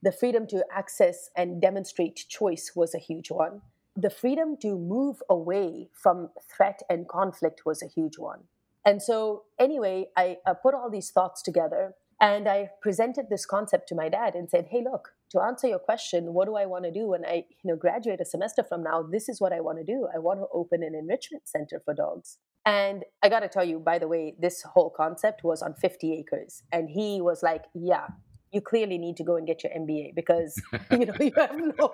The 0.04 0.12
freedom 0.12 0.46
to 0.48 0.66
access 0.70 1.30
and 1.36 1.62
demonstrate 1.62 2.26
choice 2.28 2.74
was 2.76 2.94
a 2.94 3.00
huge 3.00 3.32
one. 3.32 3.62
The 3.96 4.10
freedom 4.10 4.58
to 4.62 4.78
move 4.78 5.24
away 5.30 5.90
from 5.94 6.30
threat 6.56 6.82
and 6.90 7.08
conflict 7.08 7.66
was 7.66 7.82
a 7.82 7.88
huge 7.88 8.18
one. 8.18 8.42
And 8.84 9.02
so, 9.02 9.44
anyway, 9.58 10.10
I, 10.18 10.38
I 10.46 10.54
put 10.54 10.76
all 10.76 10.90
these 10.92 11.10
thoughts 11.10 11.42
together 11.42 11.96
and 12.22 12.48
I 12.48 12.70
presented 12.82 13.30
this 13.30 13.46
concept 13.46 13.90
to 13.90 13.96
my 13.96 14.10
dad 14.10 14.36
and 14.36 14.50
said, 14.50 14.68
hey, 14.70 14.84
look, 14.84 15.15
to 15.32 15.42
answer 15.42 15.68
your 15.68 15.80
question, 15.80 16.34
what 16.34 16.46
do 16.46 16.56
I 16.56 16.66
want 16.66 16.86
to 16.86 16.92
do 16.92 17.08
when 17.08 17.26
I 17.26 17.46
you 17.64 17.72
know, 17.72 17.76
graduate 17.76 18.22
a 18.22 18.26
semester 18.26 18.64
from 18.64 18.84
now? 18.84 19.04
This 19.04 19.30
is 19.30 19.42
what 19.42 19.54
I 19.54 19.62
want 19.62 19.80
to 19.80 19.84
do. 19.84 20.08
I 20.14 20.20
want 20.20 20.40
to 20.40 20.46
open 20.54 20.84
an 20.84 20.96
enrichment 20.96 21.48
center 21.48 21.82
for 21.84 21.94
dogs. 21.94 22.38
And 22.66 23.04
I 23.22 23.30
got 23.30 23.42
to 23.42 23.48
tell 23.48 23.66
you, 23.66 23.80
by 23.80 24.00
the 24.00 24.08
way, 24.08 24.36
this 24.40 24.64
whole 24.64 24.90
concept 24.90 25.44
was 25.44 25.62
on 25.62 25.76
50 25.76 26.14
acres. 26.14 26.64
And 26.72 26.90
he 26.90 27.22
was 27.22 27.44
like, 27.44 27.66
yeah, 27.76 28.08
you 28.56 28.62
clearly 28.62 28.98
need 28.98 29.18
to 29.18 29.24
go 29.24 29.36
and 29.36 29.46
get 29.46 29.64
your 29.64 29.74
MBA 29.74 30.16
because 30.16 30.60
you 30.92 31.06
know 31.06 31.14
you 31.20 31.32
have 31.36 31.56
no 31.56 31.94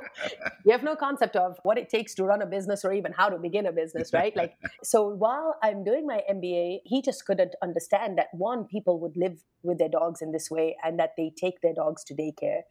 you 0.63 0.71
have 0.71 0.83
no 0.83 0.95
concept 0.95 1.35
of 1.35 1.57
what 1.63 1.77
it 1.77 1.89
takes 1.89 2.13
to 2.15 2.23
run 2.23 2.41
a 2.41 2.45
business 2.45 2.85
or 2.85 2.93
even 2.93 3.11
how 3.11 3.29
to 3.29 3.37
begin 3.37 3.65
a 3.65 3.71
business, 3.71 4.13
right? 4.13 4.35
Like 4.35 4.53
so 4.83 5.07
while 5.07 5.55
I'm 5.63 5.83
doing 5.83 6.05
my 6.05 6.21
MBA, 6.31 6.81
he 6.85 7.01
just 7.01 7.25
couldn't 7.25 7.55
understand 7.63 8.17
that 8.19 8.27
one 8.31 8.65
people 8.65 8.99
would 8.99 9.17
live 9.17 9.43
with 9.63 9.79
their 9.79 9.89
dogs 9.89 10.21
in 10.21 10.31
this 10.31 10.49
way 10.51 10.77
and 10.83 10.99
that 10.99 11.11
they 11.17 11.33
take 11.35 11.61
their 11.61 11.73
dogs 11.73 12.03
to 12.05 12.13
daycare. 12.13 12.61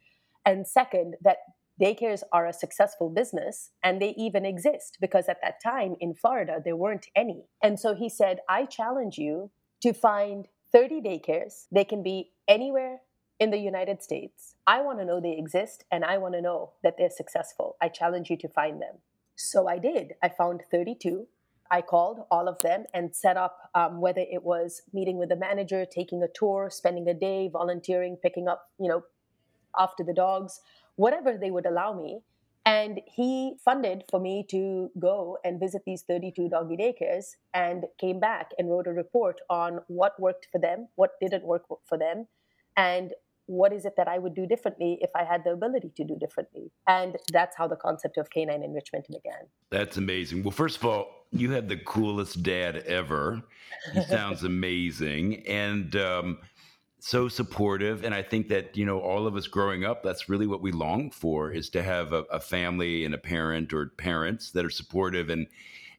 And 0.44 0.66
second, 0.66 1.16
that 1.22 1.38
daycares 1.80 2.22
are 2.32 2.46
a 2.46 2.52
successful 2.52 3.08
business 3.08 3.70
and 3.82 4.00
they 4.00 4.14
even 4.16 4.44
exist 4.44 4.98
because 5.00 5.28
at 5.28 5.38
that 5.42 5.62
time 5.62 5.96
in 6.00 6.14
Florida 6.14 6.60
there 6.62 6.76
weren't 6.76 7.06
any. 7.16 7.44
And 7.62 7.80
so 7.80 7.94
he 7.94 8.08
said, 8.08 8.40
"I 8.48 8.66
challenge 8.66 9.16
you 9.18 9.50
to 9.82 9.92
find 9.92 10.48
30 10.72 11.00
daycares. 11.00 11.66
They 11.72 11.84
can 11.84 12.02
be 12.02 12.32
anywhere 12.46 13.00
in 13.38 13.50
the 13.50 13.58
United 13.58 14.02
States. 14.02 14.54
I 14.66 14.82
want 14.82 14.98
to 14.98 15.04
know 15.04 15.20
they 15.20 15.36
exist 15.36 15.84
and 15.90 16.04
I 16.04 16.18
want 16.18 16.34
to 16.34 16.42
know 16.42 16.72
that 16.82 16.96
they're 16.98 17.10
successful. 17.10 17.76
I 17.80 17.88
challenge 17.88 18.28
you 18.30 18.36
to 18.36 18.48
find 18.48 18.80
them. 18.80 18.96
So 19.36 19.66
I 19.66 19.78
did. 19.78 20.12
I 20.22 20.28
found 20.28 20.62
32. 20.70 21.26
I 21.70 21.80
called 21.80 22.20
all 22.30 22.48
of 22.48 22.60
them 22.62 22.84
and 22.92 23.14
set 23.14 23.36
up 23.36 23.70
um, 23.74 24.00
whether 24.00 24.20
it 24.20 24.42
was 24.42 24.82
meeting 24.92 25.18
with 25.18 25.30
the 25.30 25.36
manager, 25.36 25.86
taking 25.86 26.22
a 26.22 26.28
tour, 26.28 26.68
spending 26.70 27.08
a 27.08 27.14
day, 27.14 27.48
volunteering, 27.50 28.18
picking 28.20 28.48
up, 28.48 28.64
you 28.78 28.88
know, 28.88 29.02
after 29.78 30.04
the 30.04 30.14
dogs, 30.14 30.60
whatever 30.96 31.36
they 31.36 31.50
would 31.50 31.66
allow 31.66 31.92
me. 31.92 32.20
And 32.66 33.00
he 33.06 33.54
funded 33.64 34.04
for 34.10 34.20
me 34.20 34.44
to 34.50 34.90
go 34.98 35.38
and 35.44 35.58
visit 35.58 35.82
these 35.86 36.02
32 36.02 36.50
doggy 36.50 36.76
daycares 36.76 37.36
and 37.54 37.86
came 37.98 38.20
back 38.20 38.50
and 38.58 38.68
wrote 38.68 38.86
a 38.86 38.92
report 38.92 39.40
on 39.48 39.80
what 39.88 40.20
worked 40.20 40.48
for 40.52 40.60
them, 40.60 40.88
what 40.96 41.12
didn't 41.20 41.44
work 41.44 41.64
for 41.86 41.96
them, 41.96 42.26
and 42.76 43.12
what 43.50 43.72
is 43.72 43.84
it 43.84 43.94
that 43.96 44.06
I 44.06 44.18
would 44.18 44.34
do 44.34 44.46
differently 44.46 44.98
if 45.00 45.10
I 45.16 45.24
had 45.24 45.42
the 45.42 45.50
ability 45.50 45.90
to 45.96 46.04
do 46.04 46.16
differently? 46.16 46.70
And 46.86 47.16
that's 47.32 47.56
how 47.56 47.66
the 47.66 47.74
concept 47.74 48.16
of 48.16 48.30
canine 48.30 48.62
enrichment 48.62 49.08
began. 49.08 49.48
That's 49.70 49.96
amazing. 49.96 50.44
Well, 50.44 50.52
first 50.52 50.76
of 50.76 50.84
all, 50.84 51.26
you 51.32 51.50
had 51.50 51.68
the 51.68 51.76
coolest 51.76 52.44
dad 52.44 52.76
ever. 52.86 53.42
He 53.92 54.02
sounds 54.08 54.44
amazing 54.44 55.44
and 55.48 55.96
um, 55.96 56.38
so 57.00 57.28
supportive. 57.28 58.04
And 58.04 58.14
I 58.14 58.22
think 58.22 58.48
that, 58.48 58.76
you 58.76 58.84
know, 58.84 59.00
all 59.00 59.26
of 59.26 59.34
us 59.34 59.46
growing 59.46 59.84
up, 59.84 60.02
that's 60.02 60.28
really 60.28 60.46
what 60.46 60.60
we 60.60 60.70
long 60.70 61.10
for 61.10 61.50
is 61.50 61.68
to 61.70 61.82
have 61.82 62.12
a, 62.12 62.24
a 62.30 62.40
family 62.40 63.04
and 63.04 63.14
a 63.14 63.18
parent 63.18 63.72
or 63.72 63.86
parents 63.96 64.50
that 64.52 64.64
are 64.64 64.70
supportive 64.70 65.30
and 65.30 65.46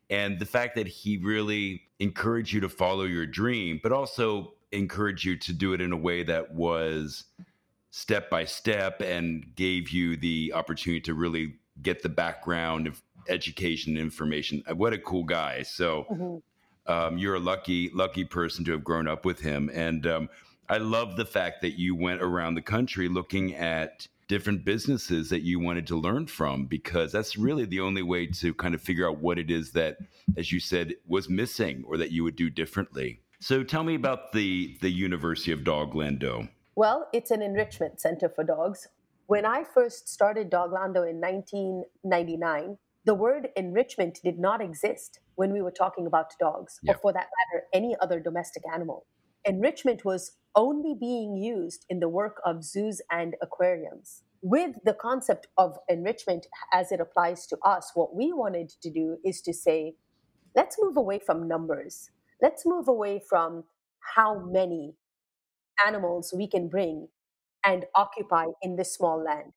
and 0.10 0.39
the 0.39 0.46
fact 0.46 0.75
that 0.75 0.89
he 0.89 1.15
really 1.17 1.84
encouraged 2.00 2.51
you 2.51 2.60
to 2.60 2.67
follow 2.67 3.05
your 3.05 3.25
dream, 3.25 3.79
but 3.81 3.93
also 3.93 4.55
encouraged 4.74 5.24
you 5.24 5.38
to 5.38 5.53
do 5.53 5.72
it 5.72 5.79
in 5.79 5.93
a 5.93 5.98
way 5.98 6.22
that 6.22 6.53
was 6.53 7.24
step 7.91 8.29
by 8.29 8.43
step 8.43 9.01
and 9.01 9.55
gave 9.55 9.89
you 9.89 10.17
the 10.17 10.51
opportunity 10.53 11.00
to 11.00 11.13
really 11.13 11.55
get 11.81 12.03
the 12.03 12.10
background 12.10 12.88
of 12.88 13.01
education 13.29 13.96
information. 13.98 14.62
Uh, 14.70 14.75
what 14.75 14.91
a 14.91 14.98
cool 14.98 15.24
guy! 15.24 15.63
So 15.63 16.05
mm-hmm. 16.12 16.91
um, 16.91 17.17
you're 17.17 17.36
a 17.36 17.39
lucky 17.39 17.89
lucky 17.93 18.25
person 18.25 18.65
to 18.65 18.74
have 18.74 18.84
grown 18.84 19.08
up 19.08 19.24
with 19.24 19.39
him, 19.39 19.72
and 19.74 20.05
um, 20.05 20.29
I 20.72 20.78
love 20.78 21.18
the 21.18 21.25
fact 21.25 21.62
that 21.62 21.78
you 21.78 21.96
went 21.96 22.22
around 22.22 22.56
the 22.56 22.62
country 22.62 23.08
looking 23.08 23.54
at 23.56 24.08
different 24.28 24.63
businesses 24.63 25.30
that 25.30 25.42
you 25.42 25.60
wanted 25.60 25.86
to 25.88 25.98
learn 25.98 26.25
from 26.25 26.66
because 26.66 27.12
that's 27.12 27.38
really 27.38 27.66
the 27.66 27.82
only 27.82 28.01
way 28.01 28.25
to 28.28 28.54
kind 28.54 28.74
of 28.74 28.82
figure 28.82 29.08
out 29.08 29.20
what 29.20 29.38
it 29.38 29.51
is 29.51 29.74
that 29.74 29.98
as 30.38 30.51
you 30.51 30.60
said 30.60 30.94
was 31.06 31.30
missing 31.30 31.84
or 31.86 31.98
that 31.98 32.12
you 32.12 32.24
would 32.24 32.38
do 32.38 32.50
differently 32.50 33.20
so 33.42 33.63
tell 33.63 33.84
me 33.84 33.96
about 33.96 34.34
the 34.34 34.78
the 34.82 34.92
University 34.92 35.51
of 35.51 35.62
Doglando. 35.62 36.48
Well, 36.75 37.10
it's 37.12 37.32
an 37.32 37.42
enrichment 37.42 38.00
center 38.00 38.30
for 38.30 38.44
dogs. 38.44 38.88
When 39.25 39.48
I 39.48 39.63
first 39.63 40.08
started 40.08 40.51
Doglando 40.51 41.10
in 41.10 41.20
1999, 41.20 42.78
the 43.04 43.16
word 43.16 43.50
enrichment 43.56 44.20
did 44.24 44.38
not 44.38 44.62
exist 44.62 45.20
when 45.36 45.51
we 45.51 45.62
were 45.63 45.72
talking 45.72 46.06
about 46.06 46.38
dogs, 46.40 46.80
yep. 46.84 46.98
or 46.98 47.00
for 47.00 47.13
that 47.13 47.30
matter, 47.40 47.66
any 47.74 47.96
other 48.00 48.20
domestic 48.20 48.62
animal. 48.72 49.08
Enrichment 49.44 50.06
was 50.06 50.34
only 50.55 50.93
being 51.00 51.36
used 51.38 51.86
in 51.89 52.00
the 52.00 52.10
work 52.10 52.41
of 52.46 52.63
zoos 52.63 53.01
and 53.12 53.36
aquariums. 53.41 54.24
With 54.41 54.77
the 54.84 54.93
concept 54.93 55.48
of 55.58 55.77
enrichment 55.88 56.48
as 56.74 56.91
it 56.91 57.00
applies 57.00 57.46
to 57.48 57.58
us, 57.63 57.91
what 57.93 58.15
we 58.15 58.34
wanted 58.34 58.70
to 58.81 58.89
do 58.89 59.17
is 59.24 59.41
to 59.43 59.53
say, 59.53 59.96
let's 60.55 60.77
move 60.81 60.98
away 60.98 61.20
from 61.20 61.48
numbers 61.48 62.10
let's 62.41 62.65
move 62.65 62.88
away 62.88 63.22
from 63.29 63.63
how 64.15 64.39
many 64.39 64.96
animals 65.86 66.34
we 66.36 66.48
can 66.48 66.67
bring 66.67 67.08
and 67.65 67.86
occupy 67.96 68.46
in 68.62 68.75
this 68.75 68.93
small 68.96 69.24
land. 69.24 69.53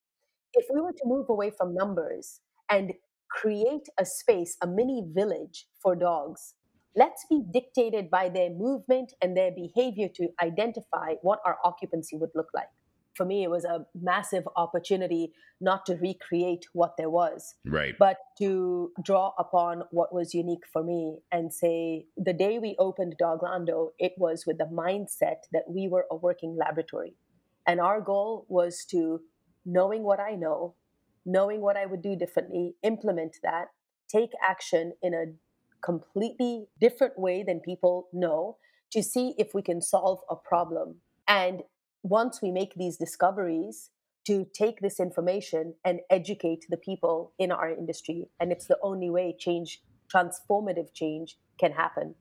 If 0.54 0.66
we 0.72 0.80
were 0.80 0.92
to 0.92 1.04
move 1.06 1.26
away 1.28 1.50
from 1.50 1.74
numbers 1.74 2.40
and 2.70 2.94
create 3.30 3.88
a 3.98 4.04
space, 4.04 4.56
a 4.62 4.66
mini 4.66 5.04
village 5.06 5.66
for 5.82 5.96
dogs, 5.96 6.54
let's 6.96 7.24
be 7.28 7.42
dictated 7.52 8.10
by 8.10 8.28
their 8.28 8.50
movement 8.50 9.12
and 9.20 9.36
their 9.36 9.50
behavior 9.50 10.08
to 10.14 10.28
identify 10.42 11.14
what 11.22 11.40
our 11.44 11.58
occupancy 11.64 12.16
would 12.16 12.30
look 12.34 12.48
like 12.54 12.68
for 13.14 13.24
me, 13.24 13.42
it 13.42 13.50
was 13.50 13.64
a 13.64 13.86
massive 13.94 14.44
opportunity 14.56 15.32
not 15.60 15.86
to 15.86 15.94
recreate 15.96 16.66
what 16.72 16.96
there 16.98 17.10
was, 17.10 17.54
right? 17.64 17.94
But 17.98 18.18
to 18.38 18.92
draw 19.02 19.32
upon 19.38 19.84
what 19.90 20.12
was 20.12 20.34
unique 20.34 20.66
for 20.72 20.82
me 20.82 21.18
and 21.30 21.52
say, 21.52 22.06
the 22.16 22.32
day 22.32 22.58
we 22.58 22.76
opened 22.78 23.16
Doglando, 23.20 23.90
it 23.98 24.12
was 24.18 24.44
with 24.46 24.58
the 24.58 24.64
mindset 24.64 25.46
that 25.52 25.64
we 25.68 25.88
were 25.88 26.06
a 26.10 26.16
working 26.16 26.56
laboratory, 26.56 27.14
and 27.66 27.80
our 27.80 28.00
goal 28.00 28.46
was 28.48 28.84
to 28.90 29.20
knowing 29.64 30.02
what 30.02 30.20
I 30.20 30.34
know, 30.34 30.74
knowing 31.24 31.60
what 31.60 31.76
I 31.76 31.86
would 31.86 32.02
do 32.02 32.16
differently, 32.16 32.74
implement 32.82 33.36
that, 33.42 33.68
take 34.08 34.30
action 34.46 34.92
in 35.02 35.14
a 35.14 35.26
completely 35.84 36.66
different 36.80 37.18
way 37.18 37.42
than 37.42 37.60
people 37.60 38.08
know 38.12 38.56
to 38.90 39.02
see 39.02 39.34
if 39.38 39.54
we 39.54 39.62
can 39.62 39.82
solve 39.82 40.20
a 40.30 40.36
problem 40.36 40.96
and 41.26 41.62
once 42.04 42.42
we 42.42 42.50
make 42.50 42.74
these 42.74 42.98
discoveries, 42.98 43.90
to 44.26 44.46
take 44.54 44.80
this 44.80 45.00
information 45.00 45.74
and 45.84 46.00
educate 46.10 46.66
the 46.68 46.76
people 46.76 47.32
in 47.38 47.50
our 47.50 47.68
industry. 47.70 48.28
And 48.38 48.52
it's 48.52 48.66
the 48.66 48.78
only 48.82 49.10
way 49.10 49.34
change, 49.38 49.82
transformative 50.12 50.94
change, 50.94 51.36
can 51.58 51.72
happen. 51.72 52.14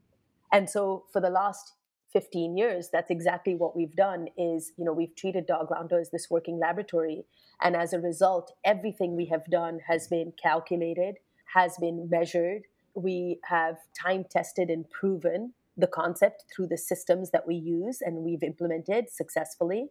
And 0.51 0.69
so 0.69 1.05
for 1.11 1.21
the 1.21 1.29
last 1.29 1.73
15 2.11 2.55
years 2.55 2.89
that's 2.93 3.09
exactly 3.09 3.55
what 3.55 3.75
we've 3.75 3.95
done 3.95 4.27
is 4.37 4.71
you 4.77 4.85
know 4.85 4.93
we've 4.93 5.15
treated 5.15 5.47
Doglando 5.47 5.99
as 5.99 6.11
this 6.11 6.27
working 6.29 6.59
laboratory 6.59 7.25
and 7.59 7.75
as 7.75 7.91
a 7.91 7.99
result 7.99 8.53
everything 8.63 9.15
we 9.15 9.25
have 9.25 9.43
done 9.49 9.79
has 9.87 10.07
been 10.07 10.31
calculated 10.39 11.15
has 11.55 11.75
been 11.79 12.07
measured 12.11 12.65
we 12.95 13.39
have 13.45 13.77
time 14.01 14.25
tested 14.29 14.69
and 14.69 14.89
proven 14.89 15.53
the 15.75 15.87
concept 15.87 16.45
through 16.53 16.67
the 16.67 16.77
systems 16.77 17.31
that 17.31 17.47
we 17.47 17.55
use 17.55 17.99
and 18.01 18.17
we've 18.17 18.43
implemented 18.43 19.09
successfully 19.09 19.87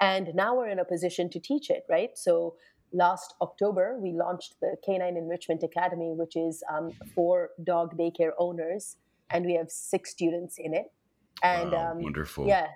and 0.00 0.28
now 0.34 0.54
we're 0.54 0.68
in 0.68 0.78
a 0.78 0.84
position 0.84 1.30
to 1.30 1.40
teach 1.40 1.70
it 1.70 1.84
right 1.88 2.10
so 2.14 2.54
last 2.92 3.34
october 3.40 3.98
we 3.98 4.12
launched 4.12 4.54
the 4.60 4.76
canine 4.84 5.16
enrichment 5.16 5.62
academy 5.62 6.12
which 6.14 6.36
is 6.36 6.62
um, 6.72 6.92
for 7.14 7.50
dog 7.64 7.96
daycare 7.96 8.32
owners 8.38 8.96
and 9.30 9.46
we 9.46 9.54
have 9.54 9.70
six 9.70 10.10
students 10.10 10.56
in 10.58 10.74
it 10.74 10.92
and 11.42 11.72
wow, 11.72 11.92
um, 11.92 12.02
wonderful. 12.02 12.46
Yeah, 12.46 12.68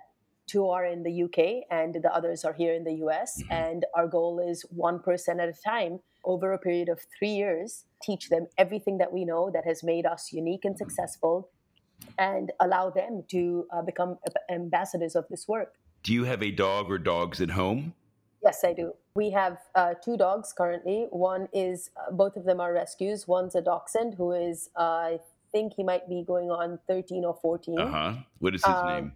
two 0.47 0.69
are 0.69 0.85
in 0.85 1.02
the 1.02 1.23
UK 1.25 1.64
and 1.71 1.95
the 1.95 2.12
others 2.14 2.45
are 2.45 2.52
here 2.52 2.75
in 2.75 2.85
the 2.85 2.95
US. 3.07 3.43
Mm-hmm. 3.43 3.52
And 3.52 3.87
our 3.95 4.07
goal 4.07 4.40
is 4.47 4.64
one 4.71 5.00
person 5.00 5.40
at 5.40 5.49
a 5.49 5.55
time 5.64 6.00
over 6.25 6.53
a 6.53 6.59
period 6.59 6.89
of 6.89 7.00
three 7.19 7.31
years, 7.31 7.85
teach 8.03 8.29
them 8.29 8.47
everything 8.59 8.99
that 8.99 9.12
we 9.12 9.25
know 9.25 9.50
that 9.50 9.65
has 9.65 9.83
made 9.83 10.07
us 10.07 10.33
unique 10.33 10.65
and 10.65 10.77
successful, 10.77 11.50
and 12.19 12.53
allow 12.61 12.91
them 12.91 13.25
to 13.31 13.67
uh, 13.73 13.83
become 13.83 14.19
ambassadors 14.50 15.15
of 15.15 15.27
this 15.29 15.47
work. 15.47 15.75
Do 16.03 16.12
you 16.15 16.25
have 16.25 16.43
a 16.43 16.50
dog 16.50 16.91
or 16.91 16.99
dogs 16.99 17.41
at 17.41 17.50
home? 17.50 17.95
Yes, 18.43 18.65
I 18.65 18.73
do. 18.73 18.95
We 19.15 19.31
have 19.31 19.59
uh, 19.75 19.95
two 20.03 20.17
dogs 20.17 20.53
currently. 20.57 21.07
One 21.11 21.49
is, 21.53 21.91
uh, 21.97 22.12
both 22.12 22.37
of 22.37 22.45
them 22.45 22.59
are 22.61 22.73
rescues. 22.73 23.29
One's 23.29 23.55
a 23.55 23.61
dachshund 23.61 24.15
who 24.15 24.33
is, 24.33 24.71
uh, 24.79 24.83
I 24.83 25.19
think 25.53 25.75
he 25.77 25.83
might 25.83 26.09
be 26.09 26.25
going 26.27 26.50
on 26.50 26.79
13 26.89 27.25
or 27.25 27.39
14. 27.43 27.79
Uh 27.79 27.89
huh. 27.89 28.15
What 28.39 28.55
is 28.55 28.65
his 28.65 28.75
um, 28.75 28.87
name? 28.87 29.12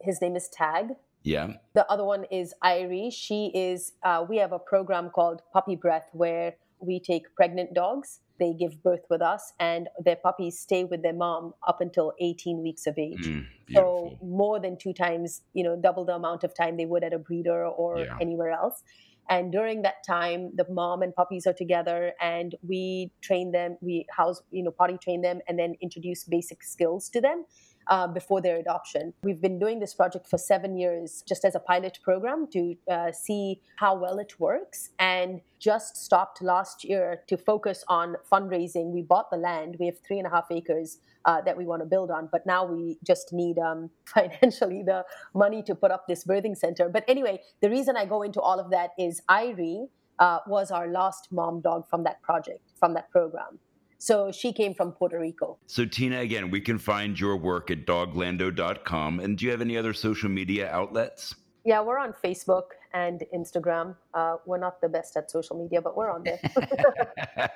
His 0.00 0.20
name 0.20 0.34
is 0.34 0.48
Tag. 0.48 0.88
Yeah. 1.24 1.54
The 1.74 1.90
other 1.90 2.04
one 2.04 2.24
is 2.30 2.54
Irie. 2.62 3.12
She 3.12 3.50
is, 3.54 3.92
uh, 4.04 4.24
we 4.28 4.36
have 4.36 4.52
a 4.52 4.58
program 4.58 5.10
called 5.10 5.40
Puppy 5.52 5.74
Breath 5.74 6.08
where 6.12 6.54
we 6.80 7.00
take 7.00 7.34
pregnant 7.34 7.72
dogs, 7.74 8.20
they 8.38 8.52
give 8.52 8.82
birth 8.82 9.04
with 9.08 9.22
us, 9.22 9.52
and 9.58 9.88
their 10.04 10.16
puppies 10.16 10.58
stay 10.58 10.84
with 10.84 11.02
their 11.02 11.14
mom 11.14 11.54
up 11.66 11.80
until 11.80 12.12
18 12.20 12.62
weeks 12.62 12.86
of 12.86 12.98
age. 12.98 13.24
Mm, 13.24 13.46
so 13.72 14.18
more 14.22 14.60
than 14.60 14.76
two 14.76 14.92
times, 14.92 15.42
you 15.54 15.64
know, 15.64 15.76
double 15.80 16.04
the 16.04 16.14
amount 16.14 16.44
of 16.44 16.54
time 16.54 16.76
they 16.76 16.84
would 16.84 17.02
at 17.02 17.14
a 17.14 17.18
breeder 17.18 17.66
or 17.66 18.00
yeah. 18.00 18.16
anywhere 18.20 18.50
else. 18.50 18.82
And 19.30 19.50
during 19.50 19.80
that 19.82 20.04
time, 20.06 20.50
the 20.54 20.66
mom 20.68 21.00
and 21.00 21.14
puppies 21.14 21.46
are 21.46 21.54
together 21.54 22.12
and 22.20 22.54
we 22.62 23.10
train 23.22 23.52
them, 23.52 23.78
we 23.80 24.04
house, 24.14 24.42
you 24.50 24.62
know, 24.62 24.70
potty 24.70 24.98
train 24.98 25.22
them 25.22 25.40
and 25.48 25.58
then 25.58 25.76
introduce 25.80 26.24
basic 26.24 26.62
skills 26.62 27.08
to 27.10 27.22
them 27.22 27.46
uh, 27.88 28.06
before 28.06 28.40
their 28.40 28.56
adoption. 28.56 29.12
We've 29.22 29.40
been 29.40 29.58
doing 29.58 29.80
this 29.80 29.94
project 29.94 30.28
for 30.28 30.38
seven 30.38 30.76
years 30.76 31.22
just 31.26 31.44
as 31.44 31.54
a 31.54 31.60
pilot 31.60 31.98
program 32.02 32.46
to 32.52 32.76
uh, 32.90 33.12
see 33.12 33.60
how 33.76 33.96
well 33.96 34.18
it 34.18 34.38
works 34.38 34.90
and 34.98 35.40
just 35.58 35.96
stopped 35.96 36.42
last 36.42 36.84
year 36.84 37.22
to 37.26 37.36
focus 37.36 37.84
on 37.88 38.16
fundraising. 38.30 38.92
We 38.92 39.02
bought 39.02 39.30
the 39.30 39.36
land, 39.36 39.76
we 39.78 39.86
have 39.86 39.98
three 40.06 40.18
and 40.18 40.26
a 40.26 40.30
half 40.30 40.46
acres. 40.50 40.98
Uh, 41.26 41.40
that 41.40 41.56
we 41.56 41.64
want 41.64 41.80
to 41.80 41.86
build 41.86 42.10
on, 42.10 42.28
but 42.30 42.44
now 42.44 42.66
we 42.66 42.98
just 43.02 43.32
need 43.32 43.58
um, 43.58 43.88
financially 44.04 44.82
the 44.82 45.02
money 45.32 45.62
to 45.62 45.74
put 45.74 45.90
up 45.90 46.06
this 46.06 46.22
birthing 46.22 46.54
center. 46.54 46.86
But 46.90 47.02
anyway, 47.08 47.40
the 47.62 47.70
reason 47.70 47.96
I 47.96 48.04
go 48.04 48.20
into 48.20 48.42
all 48.42 48.60
of 48.60 48.70
that 48.72 48.90
is 48.98 49.22
Irie 49.30 49.88
uh, 50.18 50.40
was 50.46 50.70
our 50.70 50.88
last 50.88 51.28
mom 51.32 51.60
dog 51.60 51.88
from 51.88 52.04
that 52.04 52.22
project, 52.22 52.60
from 52.78 52.92
that 52.92 53.10
program. 53.10 53.58
So 53.98 54.30
she 54.32 54.52
came 54.52 54.74
from 54.74 54.92
Puerto 54.92 55.18
Rico. 55.18 55.58
So, 55.66 55.84
Teena, 55.84 56.20
again, 56.20 56.50
we 56.50 56.60
can 56.60 56.78
find 56.78 57.18
your 57.18 57.36
work 57.36 57.70
at 57.70 57.86
doglando.com. 57.86 59.20
And 59.20 59.38
do 59.38 59.44
you 59.44 59.50
have 59.50 59.60
any 59.60 59.76
other 59.76 59.92
social 59.92 60.28
media 60.28 60.70
outlets? 60.70 61.34
Yeah, 61.64 61.80
we're 61.80 61.98
on 61.98 62.12
Facebook 62.12 62.64
and 62.92 63.24
Instagram. 63.34 63.96
Uh, 64.12 64.36
we're 64.44 64.58
not 64.58 64.80
the 64.82 64.88
best 64.88 65.16
at 65.16 65.30
social 65.30 65.56
media, 65.56 65.80
but 65.80 65.96
we're 65.96 66.10
on 66.10 66.22
there. 66.22 66.38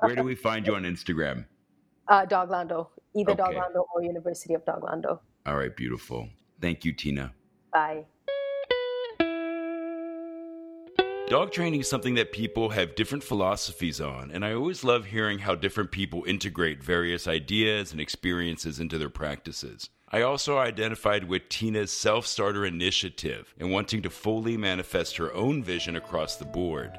Where 0.00 0.14
do 0.14 0.22
we 0.22 0.34
find 0.34 0.66
you 0.66 0.74
on 0.76 0.82
Instagram? 0.82 1.46
Uh, 2.06 2.26
Doglando, 2.26 2.88
either 3.16 3.32
okay. 3.32 3.42
Doglando 3.42 3.84
or 3.94 4.02
University 4.02 4.54
of 4.54 4.64
Doglando. 4.66 5.20
All 5.46 5.56
right, 5.56 5.74
beautiful. 5.74 6.28
Thank 6.60 6.84
you, 6.84 6.92
Teena. 6.94 7.32
Bye. 7.72 8.04
Dog 11.28 11.52
training 11.52 11.80
is 11.80 11.90
something 11.90 12.14
that 12.14 12.32
people 12.32 12.70
have 12.70 12.94
different 12.94 13.22
philosophies 13.22 14.00
on, 14.00 14.30
and 14.30 14.42
I 14.42 14.54
always 14.54 14.82
love 14.82 15.04
hearing 15.04 15.40
how 15.40 15.54
different 15.54 15.90
people 15.90 16.24
integrate 16.24 16.82
various 16.82 17.28
ideas 17.28 17.92
and 17.92 18.00
experiences 18.00 18.80
into 18.80 18.96
their 18.96 19.10
practices. 19.10 19.90
I 20.10 20.22
also 20.22 20.56
identified 20.56 21.24
with 21.24 21.50
Teena's 21.50 21.92
self 21.92 22.26
starter 22.26 22.64
initiative 22.64 23.54
and 23.58 23.70
wanting 23.70 24.00
to 24.02 24.10
fully 24.10 24.56
manifest 24.56 25.18
her 25.18 25.30
own 25.34 25.62
vision 25.62 25.96
across 25.96 26.36
the 26.36 26.46
board. 26.46 26.98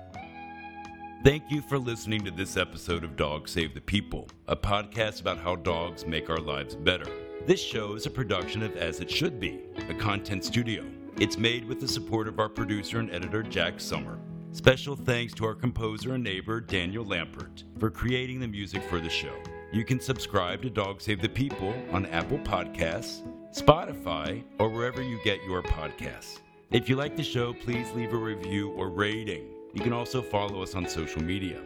Thank 1.24 1.50
you 1.50 1.64
for 1.64 1.80
listening 1.80 2.24
to 2.26 2.32
this 2.32 2.56
episode 2.56 3.04
of 3.04 3.16
Dog 3.16 3.50
Save 3.50 3.74
the 3.74 3.82
People, 3.82 4.28
a 4.48 4.56
podcast 4.56 5.22
about 5.22 5.40
how 5.40 5.56
dogs 5.56 6.06
make 6.06 6.30
our 6.30 6.38
lives 6.38 6.76
better. 6.76 7.10
This 7.48 7.60
show 7.60 7.96
is 7.96 8.06
a 8.06 8.12
production 8.12 8.62
of 8.62 8.78
As 8.78 9.00
It 9.00 9.10
Should 9.10 9.40
Be, 9.40 9.60
a 9.90 9.96
content 9.96 10.46
studio. 10.46 10.86
It's 11.20 11.38
made 11.38 11.66
with 11.66 11.82
the 11.82 11.88
support 11.88 12.30
of 12.30 12.40
our 12.40 12.48
producer 12.48 12.98
and 13.00 13.12
editor, 13.12 13.44
Jack 13.44 13.82
Summer. 13.82 14.18
Special 14.54 14.96
thanks 14.96 15.34
to 15.34 15.46
our 15.46 15.54
composer 15.54 16.14
and 16.14 16.24
neighbor, 16.24 16.62
Daniel 16.62 17.04
Lampert, 17.04 17.66
for 17.78 17.90
creating 17.90 18.40
the 18.40 18.48
music 18.48 18.82
for 18.84 19.02
the 19.02 19.10
show. 19.10 19.36
You 19.74 19.84
can 19.84 20.00
subscribe 20.00 20.62
to 20.62 20.70
Dog 20.70 21.02
Save 21.02 21.22
the 21.22 21.28
People 21.28 21.74
on 21.92 22.06
Apple 22.06 22.40
Podcasts, 22.40 23.28
Spotify, 23.54 24.46
or 24.60 24.70
wherever 24.70 25.02
you 25.02 25.20
get 25.26 25.44
your 25.44 25.62
podcasts. 25.62 26.40
If 26.72 26.88
you 26.88 26.96
like 26.96 27.18
the 27.18 27.24
show, 27.24 27.52
please 27.52 27.92
leave 27.92 28.14
a 28.14 28.18
review 28.18 28.70
or 28.70 28.88
rating. 28.88 29.50
You 29.74 29.82
can 29.82 29.92
also 29.92 30.22
follow 30.22 30.64
us 30.64 30.74
on 30.74 30.88
social 30.88 31.22
media. 31.22 31.62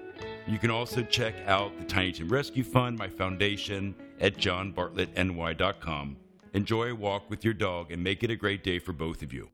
You 0.47 0.57
can 0.57 0.71
also 0.71 1.03
check 1.03 1.35
out 1.45 1.77
the 1.77 1.85
Tiny 1.85 2.11
Tim 2.11 2.27
Rescue 2.27 2.63
Fund, 2.63 2.97
my 2.97 3.07
foundation, 3.07 3.93
at 4.19 4.35
johnbartlettny.com 4.35 6.17
Enjoy 6.53 6.91
a 6.91 6.95
walk 6.95 7.31
with 7.31 7.43
your 7.43 7.55
dog 7.55 7.91
and 7.91 8.03
make 8.03 8.23
it 8.23 8.29
a 8.29 8.35
great 8.35 8.63
day 8.63 8.77
for 8.77 8.93
both 8.93 9.23
of 9.23 9.33
you. 9.33 9.49